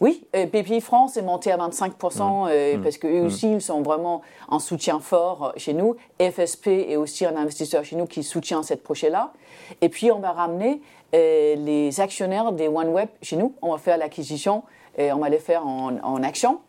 Oui, 0.00 0.26
BPI 0.32 0.80
France 0.80 1.18
est 1.18 1.22
monté 1.22 1.52
à 1.52 1.58
25% 1.58 2.48
euh, 2.48 2.76
mmh. 2.78 2.82
parce 2.82 2.96
qu'eux 2.96 3.22
mmh. 3.22 3.26
aussi, 3.26 3.52
ils 3.52 3.60
sont 3.60 3.82
vraiment 3.82 4.22
en 4.48 4.58
soutien 4.58 4.98
fort 4.98 5.44
euh, 5.44 5.58
chez 5.58 5.74
nous. 5.74 5.94
FSP 6.18 6.68
est 6.68 6.96
aussi 6.96 7.26
un 7.26 7.36
investisseur 7.36 7.84
chez 7.84 7.96
nous 7.96 8.06
qui 8.06 8.22
soutient 8.22 8.62
cette 8.62 8.82
projet-là. 8.82 9.34
Et 9.82 9.90
puis, 9.90 10.10
on 10.10 10.18
va 10.18 10.32
ramener 10.32 10.80
euh, 11.14 11.54
les 11.54 12.00
actionnaires 12.00 12.52
des 12.52 12.68
OneWeb 12.68 13.10
chez 13.20 13.36
nous. 13.36 13.54
On 13.60 13.72
va 13.72 13.78
faire 13.78 13.98
l'acquisition 13.98 14.62
et 14.96 15.12
on 15.12 15.18
va 15.18 15.28
les 15.28 15.38
faire 15.38 15.66
en, 15.66 15.98
en 16.02 16.22
action. 16.22 16.60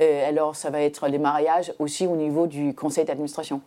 Euh, 0.00 0.28
alors, 0.28 0.56
ça 0.56 0.70
va 0.70 0.80
être 0.80 1.08
les 1.08 1.18
mariages 1.18 1.72
aussi 1.78 2.06
au 2.06 2.16
niveau 2.16 2.46
du 2.46 2.74
conseil 2.74 3.04
d'administration. 3.04 3.60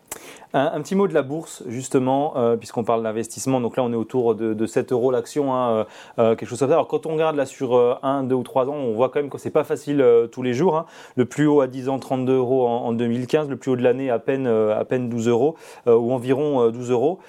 Un, 0.56 0.82
petit 0.82 0.94
mot 0.94 1.08
de 1.08 1.14
la 1.14 1.24
bourse, 1.24 1.64
justement, 1.68 2.38
euh, 2.38 2.56
puisqu'on 2.56 2.84
parle 2.84 3.02
d'investissement. 3.02 3.60
Donc 3.60 3.76
là, 3.76 3.84
on 3.84 3.92
est 3.92 3.96
autour 3.96 4.36
de, 4.36 4.66
7 4.66 4.92
euros 4.92 5.12
l'action, 5.12 5.54
hein, 5.54 5.86
euh, 6.20 6.36
quelque 6.36 6.48
chose 6.48 6.60
comme 6.60 6.70
ça. 6.70 6.76
Alors, 6.76 6.88
quand 6.88 7.06
on 7.06 7.14
regarde 7.14 7.36
là 7.36 7.46
sur 7.46 7.76
1, 8.04 8.24
2 8.24 8.36
ou 8.36 8.44
3 8.44 8.70
ans, 8.70 8.76
on 8.76 8.94
voit 8.94 9.10
quand 9.10 9.20
même 9.20 9.30
que 9.30 9.38
c'est 9.38 9.50
pas 9.50 9.64
facile 9.64 10.06
tous 10.32 10.44
les 10.44 10.54
jours. 10.54 10.78
Hein. 10.78 10.86
Le 11.16 11.26
plus 11.26 11.48
haut 11.48 11.62
à 11.62 11.68
10 11.68 11.90
ans, 11.90 12.00
32 12.00 12.34
euros 12.34 12.68
en, 12.68 12.94
2015. 12.94 13.50
Le 13.50 13.56
plus 13.56 13.72
haut 13.72 13.76
de 13.76 13.82
l'année, 13.82 14.10
à 14.10 14.20
peine, 14.20 14.48
à 14.48 14.86
peine 14.86 15.10
12 15.10 15.28
euros, 15.28 15.56
ou 15.88 16.14
environ 16.14 16.70
12 16.70 16.92
euros. 16.92 17.20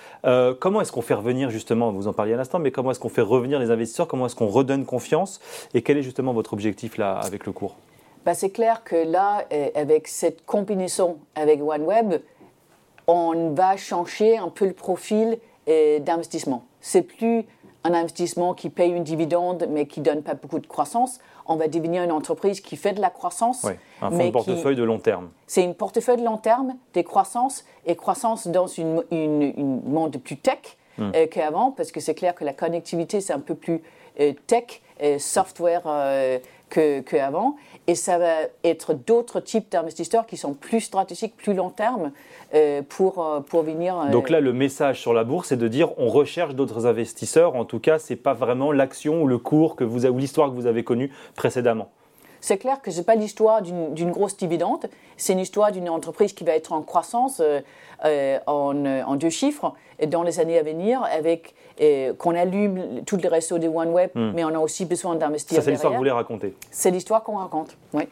comment 0.61 0.81
est-ce 0.81 0.93
qu'on 0.93 1.03
fait 1.03 1.15
revenir, 1.15 1.51
justement, 1.51 1.93
vous 1.93 2.09
en 2.09 2.13
parliez 2.13 2.35
à 2.35 2.37
l'instant, 2.37 2.59
mais 2.59 2.71
comment 2.71 2.91
est-ce 2.91 3.01
qu'on 3.01 3.09
fait 3.09 3.23
revenir 3.23 3.59
les 3.59 3.71
investisseurs? 3.71 4.07
Comment 4.07 4.27
est-ce 4.27 4.37
qu'on 4.37 4.49
redonne 4.49 4.85
confiance? 4.85 5.41
Et 5.73 5.83
quel 5.83 5.97
est 5.97 6.03
justement 6.03 6.33
votre 6.33 6.53
objectif 6.53 6.99
là 6.99 7.19
avec 7.19 7.47
le 7.47 7.53
cours? 7.53 7.77
Bah, 8.25 8.35
c'est 8.35 8.51
clair 8.51 8.85
que 8.85 8.97
là, 8.97 9.45
euh, 9.53 9.69
avec 9.75 10.09
cette 10.09 10.47
combinaison 10.47 11.19
avec 11.35 11.63
OneWeb, 11.63 12.15
on 13.07 13.51
va 13.51 13.77
changer 13.77 14.39
un 14.39 14.49
peu 14.49 14.67
le 14.67 14.73
profil 14.73 15.39
euh, 15.69 15.99
d'investissement. 15.99 16.65
C'est 16.81 17.03
plus 17.03 17.45
un 17.87 17.93
investissement 17.93 18.55
qui 18.55 18.71
paye 18.71 18.93
une 18.93 19.05
dividende 19.05 19.67
mais 19.69 19.87
qui 19.87 20.01
donne 20.01 20.23
pas 20.23 20.35
beaucoup 20.35 20.59
de 20.59 20.67
croissance. 20.67 21.19
On 21.47 21.57
va 21.57 21.69
devenir 21.69 22.03
une 22.03 22.13
entreprise 22.13 22.63
qui 22.63 22.77
fait 22.77 22.95
de 22.95 23.01
la 23.03 23.11
croissance. 23.11 23.63
Oui, 23.65 23.73
un 24.01 24.11
fonds 24.11 24.25
de 24.25 24.31
portefeuille 24.31 24.77
de 24.77 24.85
long 24.85 24.99
terme. 24.99 25.29
C'est 25.47 25.63
une 25.63 25.75
portefeuille 25.75 26.17
de 26.17 26.25
long 26.25 26.39
terme, 26.39 26.77
des 26.95 27.05
croissances 27.05 27.67
et 27.85 27.95
croissance 27.95 28.47
dans 28.47 28.67
une, 28.67 29.05
une, 29.11 29.83
monde 29.85 30.17
plus 30.17 30.39
tech 30.39 30.79
hmm. 30.97 31.11
euh, 31.15 31.27
qu'avant 31.27 31.73
parce 31.73 31.93
que 31.93 32.01
c'est 32.01 32.15
clair 32.15 32.35
que 32.35 32.45
la 32.45 32.55
connectivité 32.55 33.21
c'est 33.21 33.35
un 33.35 33.41
peu 33.41 33.55
plus 33.55 33.83
tech, 34.47 34.81
et 35.01 35.19
software 35.19 35.83
qu'avant. 36.71 37.57
Et 37.87 37.95
ça 37.95 38.19
va 38.19 38.35
être 38.63 38.95
d'autres 38.95 39.41
types 39.41 39.71
d'investisseurs 39.71 40.27
qui 40.27 40.37
sont 40.37 40.55
plus 40.55 40.81
stratégiques, 40.81 41.37
plus 41.37 41.55
long 41.55 41.71
terme 41.71 42.13
euh, 42.55 42.83
pour, 42.89 43.25
euh, 43.25 43.41
pour 43.41 43.63
venir. 43.63 43.99
Euh, 43.99 44.11
Donc 44.11 44.31
là, 44.31 44.41
le 44.41 44.53
message 44.53 45.01
sur 45.01 45.13
la 45.13 45.25
bourse, 45.25 45.49
c'est 45.49 45.57
de 45.57 45.69
dire 45.69 45.91
on 45.99 46.09
recherche 46.09 46.55
d'autres 46.55 46.87
investisseurs. 46.87 47.57
En 47.57 47.65
tout 47.65 47.81
cas, 47.81 47.99
ce 47.99 48.13
n'est 48.13 48.19
pas 48.19 48.33
vraiment 48.33 48.73
l'action 48.73 49.23
ou 49.23 49.27
le 49.27 49.39
cours 49.39 49.77
que 49.77 49.85
vous, 49.85 50.07
ou 50.07 50.19
l'histoire 50.19 50.51
que 50.51 50.55
vous 50.55 50.67
avez 50.67 50.83
connue 50.83 51.13
précédemment. 51.37 51.91
C'est 52.41 52.59
clair 52.59 52.83
que 52.83 52.91
ce 52.91 52.99
n'est 52.99 53.05
pas 53.05 53.15
l'histoire 53.15 53.63
d'une 53.63 54.11
grosse 54.11 54.37
dividende, 54.37 54.91
c'est 55.17 55.33
une 55.33 55.39
histoire 55.39 55.73
d'une 55.73 55.89
entreprise 55.89 56.35
qui 56.35 56.45
va 56.45 56.53
être 56.53 56.75
en 56.75 56.83
croissance 56.83 57.41
en, 58.03 58.85
en, 58.87 59.17
deux 59.17 59.31
chiffres 59.31 59.73
dans 60.07 60.23
les 60.23 60.41
années 60.41 60.59
à 60.59 60.63
venir 60.63 61.03
avec 61.05 61.55
qu'on 62.19 62.35
allume 62.35 63.03
tous 63.05 63.17
les 63.17 63.29
réseaux 63.29 63.59
de 63.59 63.69
OneWeb, 63.69 64.11
hmm. 64.15 64.33
mais 64.35 64.45
on 64.45 64.55
a 64.55 64.59
aussi 64.59 64.85
besoin 64.85 65.17
d'investir. 65.17 65.57
Ça, 65.57 65.63
c'est 65.63 65.71
l'histoire 65.73 65.93
que 65.93 65.97
vous 65.97 66.01
voulez 66.01 66.11
raconter. 66.11 66.55
C'est 66.71 66.91
l'histoire 66.91 67.23
qu'on 67.23 67.37
raconte, 67.37 67.77
oui. 67.93 68.05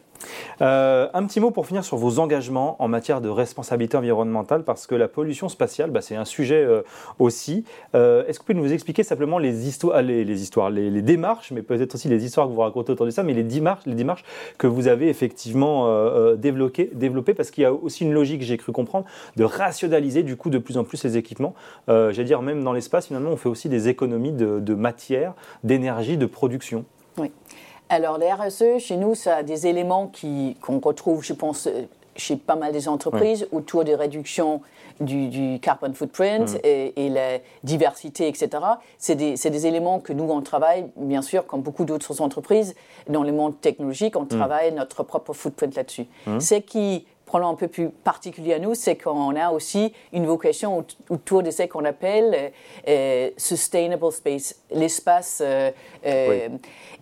Euh, 0.61 1.07
un 1.13 1.25
petit 1.25 1.39
mot 1.39 1.51
pour 1.51 1.67
finir 1.67 1.83
sur 1.83 1.97
vos 1.97 2.19
engagements 2.19 2.75
en 2.79 2.87
matière 2.87 3.21
de 3.21 3.29
responsabilité 3.29 3.97
environnementale, 3.97 4.63
parce 4.63 4.87
que 4.87 4.95
la 4.95 5.07
pollution 5.07 5.49
spatiale, 5.49 5.91
bah, 5.91 6.01
c'est 6.01 6.15
un 6.15 6.25
sujet 6.25 6.63
euh, 6.63 6.81
aussi. 7.19 7.65
Euh, 7.95 8.25
est-ce 8.27 8.39
que 8.39 8.43
vous 8.43 8.53
pouvez 8.53 8.67
nous 8.67 8.73
expliquer 8.73 9.03
simplement 9.03 9.37
les 9.37 9.67
histoires, 9.67 10.01
les, 10.01 10.41
histoires, 10.41 10.69
les, 10.69 11.01
démarches, 11.01 11.51
mais 11.51 11.61
peut-être 11.61 11.95
aussi 11.95 12.07
les 12.07 12.25
histoires 12.25 12.47
que 12.47 12.53
vous 12.53 12.61
racontez 12.61 12.91
autour 12.91 13.05
de 13.05 13.11
ça, 13.11 13.23
mais 13.23 13.33
les 13.33 13.43
démarches, 13.43 13.85
les 13.85 13.95
démarches 13.95 14.23
que 14.57 14.67
vous 14.67 14.87
avez 14.87 15.09
effectivement 15.09 16.33
développées, 16.35 16.89
développées, 16.93 17.33
parce 17.33 17.51
qu'il 17.51 17.63
y 17.63 17.65
a 17.65 17.73
aussi 17.73 18.03
une 18.03 18.13
logique, 18.13 18.41
j'ai 18.41 18.57
cru 18.57 18.71
comprendre, 18.71 19.05
de 19.35 19.43
rationaliser 19.43 20.23
du 20.23 20.37
coup 20.37 20.49
de 20.49 20.57
plus 20.57 20.77
en 20.77 20.83
plus 20.83 21.03
les 21.03 21.17
équipements. 21.17 21.53
J'allais 21.87 22.23
dire, 22.23 22.41
même 22.41 22.63
dans 22.63 22.73
l'espace, 22.73 23.07
finalement, 23.07 23.31
on 23.31 23.37
fait 23.37 23.49
aussi 23.49 23.69
des 23.69 23.89
économies 23.89 24.31
de, 24.31 24.59
de 24.59 24.73
matière, 24.73 25.33
d'énergie, 25.63 26.17
de 26.17 26.25
production. 26.25 26.85
Oui. 27.17 27.31
Alors, 27.89 28.17
les 28.17 28.31
RSE, 28.31 28.79
chez 28.79 28.97
nous, 28.97 29.15
ça 29.15 29.37
a 29.37 29.43
des 29.43 29.67
éléments 29.67 30.11
qu'on 30.61 30.79
retrouve, 30.79 31.23
je 31.23 31.33
pense, 31.33 31.69
chez 32.15 32.35
pas 32.35 32.55
mal 32.55 32.71
des 32.71 32.87
entreprises 32.87 33.47
autour 33.51 33.83
des 33.83 33.95
réductions 33.95 34.61
du, 34.99 35.59
carbon 35.61 35.93
footprint 35.93 36.55
mm. 36.55 36.59
et, 36.63 37.09
la 37.09 37.39
diversité, 37.63 38.27
etc. 38.27 38.49
C'est 38.97 39.15
des, 39.15 39.35
des, 39.35 39.67
éléments 39.67 39.99
que 39.99 40.13
nous, 40.13 40.25
on 40.25 40.41
travaille, 40.41 40.85
bien 40.95 41.21
sûr, 41.21 41.45
comme 41.45 41.61
beaucoup 41.61 41.85
d'autres 41.85 42.21
entreprises, 42.21 42.75
dans 43.09 43.23
le 43.23 43.31
monde 43.31 43.59
technologique, 43.59 44.15
on 44.15 44.23
mm. 44.23 44.27
travaille 44.27 44.71
notre 44.73 45.03
propre 45.03 45.33
footprint 45.33 45.75
là-dessus. 45.75 46.05
Mm. 46.27 46.39
Ce 46.39 46.55
qui 46.55 47.05
un 47.41 47.55
peu 47.55 47.67
plus 47.67 47.89
particulier 47.89 48.53
à 48.53 48.59
nous, 48.59 48.75
c'est 48.75 48.95
qu'on 48.95 49.35
a 49.35 49.51
aussi 49.51 49.93
une 50.11 50.25
vocation 50.25 50.85
autour 51.09 51.43
de 51.43 51.51
ce 51.51 51.63
qu'on 51.63 51.85
appelle 51.85 52.33
euh, 52.35 52.49
euh, 52.87 53.29
sustainable 53.37 54.11
space, 54.11 54.55
l'espace. 54.71 55.41
Euh, 55.43 55.71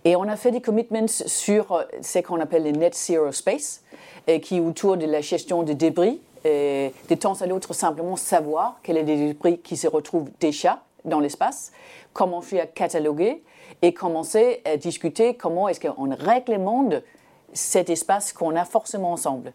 et 0.04 0.16
on 0.16 0.22
a 0.22 0.36
fait 0.36 0.50
des 0.50 0.60
commitments 0.60 1.06
sur 1.08 1.84
ce 2.00 2.18
qu'on 2.20 2.40
appelle 2.40 2.64
les 2.64 2.72
net 2.72 2.94
zero 2.94 3.30
space, 3.32 3.82
qui 4.42 4.56
est 4.56 4.60
autour 4.60 4.96
de 4.96 5.06
la 5.06 5.20
gestion 5.20 5.62
des 5.62 5.74
débris. 5.74 6.20
de 6.44 7.14
temps 7.14 7.40
à 7.40 7.46
l'autre, 7.46 7.72
simplement 7.72 8.16
savoir 8.16 8.80
quels 8.82 8.96
sont 8.96 9.04
les 9.04 9.16
débris 9.16 9.58
qui 9.58 9.76
se 9.76 9.86
retrouvent 9.86 10.30
déjà 10.40 10.82
dans 11.04 11.20
l'espace, 11.20 11.72
comment 12.12 12.40
faire 12.40 12.72
cataloguer 12.72 13.42
et 13.80 13.92
commencer 13.92 14.60
à 14.64 14.76
discuter 14.76 15.34
comment 15.34 15.68
est-ce 15.68 15.80
qu'on 15.80 16.14
réglemente 16.14 16.94
cet 17.52 17.90
espace 17.90 18.32
qu'on 18.32 18.56
a 18.56 18.64
forcément 18.64 19.12
ensemble. 19.12 19.52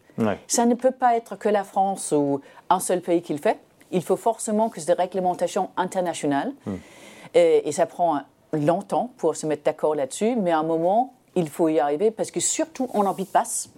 Ça 0.47 0.65
ne 0.65 0.75
peut 0.75 0.91
pas 0.91 1.15
être 1.15 1.35
que 1.35 1.49
la 1.49 1.63
France 1.63 2.13
ou 2.15 2.41
un 2.69 2.79
seul 2.79 3.01
pays 3.01 3.21
qui 3.21 3.33
le 3.33 3.39
fait. 3.39 3.59
Il 3.91 4.03
faut 4.03 4.17
forcément 4.17 4.69
que 4.69 4.79
c'est 4.79 4.87
des 4.87 5.01
réglementations 5.01 5.69
internationales. 5.77 6.51
Hmm. 6.65 6.75
Et, 7.33 7.71
ça 7.71 7.85
prend 7.85 8.21
longtemps 8.53 9.11
pour 9.17 9.35
se 9.35 9.45
mettre 9.45 9.63
d'accord 9.63 9.95
là-dessus, 9.95 10.35
mais 10.35 10.51
à 10.51 10.59
un 10.59 10.63
moment, 10.63 11.13
il 11.35 11.49
faut 11.49 11.69
y 11.69 11.79
arriver 11.79 12.11
parce 12.11 12.31
que 12.31 12.39
surtout 12.39 12.89
en 12.93 13.05
orbite 13.05 13.31
basse, 13.31 13.69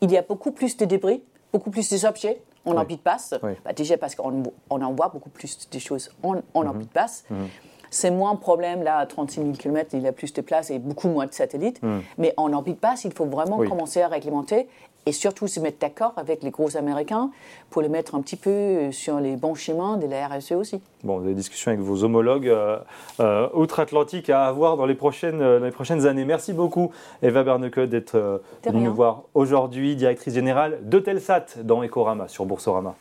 il 0.00 0.10
y 0.10 0.16
a 0.16 0.22
beaucoup 0.22 0.50
plus 0.50 0.76
de 0.76 0.84
débris, 0.84 1.22
beaucoup 1.52 1.70
plus 1.70 1.88
d'objets 2.02 2.42
en 2.64 2.76
orbite 2.76 3.02
basse. 3.04 3.34
Bah, 3.64 3.72
déjà 3.74 3.98
parce 3.98 4.14
qu'on 4.14 4.42
on 4.70 4.82
en 4.82 4.92
voit 4.92 5.08
beaucoup 5.08 5.28
plus 5.28 5.68
de 5.70 5.78
choses 5.78 6.10
en, 6.22 6.36
en 6.54 6.66
orbite 6.66 6.92
basse. 6.92 7.24
Mhm. 7.30 7.48
C'est 7.94 8.10
moins 8.10 8.32
un 8.32 8.36
problème, 8.36 8.82
là, 8.82 8.96
à 8.98 9.06
36 9.06 9.40
000 9.40 9.52
km, 9.52 9.90
il 9.92 10.00
y 10.00 10.08
a 10.08 10.12
plus 10.12 10.32
de 10.32 10.40
place 10.40 10.70
et 10.70 10.80
beaucoup 10.80 11.08
moins 11.08 11.26
de 11.26 11.32
satellites. 11.32 11.80
Hmm. 11.80 12.00
Mais 12.18 12.34
en 12.36 12.52
orbite 12.52 12.80
basse, 12.80 13.04
il 13.04 13.12
faut 13.12 13.24
vraiment 13.24 13.58
commencer 13.58 14.02
à 14.02 14.08
réglementer 14.08 14.66
et 15.06 15.12
surtout 15.12 15.46
se 15.46 15.60
mettre 15.60 15.78
d'accord 15.78 16.12
avec 16.16 16.42
les 16.42 16.50
gros 16.50 16.76
Américains 16.76 17.30
pour 17.70 17.82
les 17.82 17.88
mettre 17.88 18.14
un 18.14 18.20
petit 18.20 18.36
peu 18.36 18.90
sur 18.90 19.20
les 19.20 19.36
bons 19.36 19.54
chemins 19.54 19.96
de 19.96 20.06
la 20.06 20.26
RSE 20.26 20.52
aussi. 20.52 20.80
Bon, 21.04 21.20
des 21.20 21.34
discussions 21.34 21.70
avec 21.70 21.82
vos 21.82 22.02
homologues 22.04 22.48
euh, 22.48 22.78
euh, 23.20 23.48
outre-Atlantique 23.54 24.30
à 24.30 24.46
avoir 24.46 24.76
dans 24.76 24.86
les, 24.86 24.94
prochaines, 24.94 25.40
euh, 25.40 25.60
les 25.60 25.70
prochaines 25.70 26.06
années. 26.06 26.24
Merci 26.24 26.52
beaucoup, 26.52 26.90
Eva 27.22 27.44
Berneke, 27.44 27.80
d'être 27.80 28.42
venue 28.64 28.84
nous 28.84 28.94
voir 28.94 29.22
aujourd'hui, 29.34 29.94
directrice 29.94 30.34
générale 30.34 30.78
de 30.82 30.98
Telsat 30.98 31.46
dans 31.62 31.82
Ecorama 31.84 32.26
sur 32.26 32.44
Boursorama. 32.44 32.96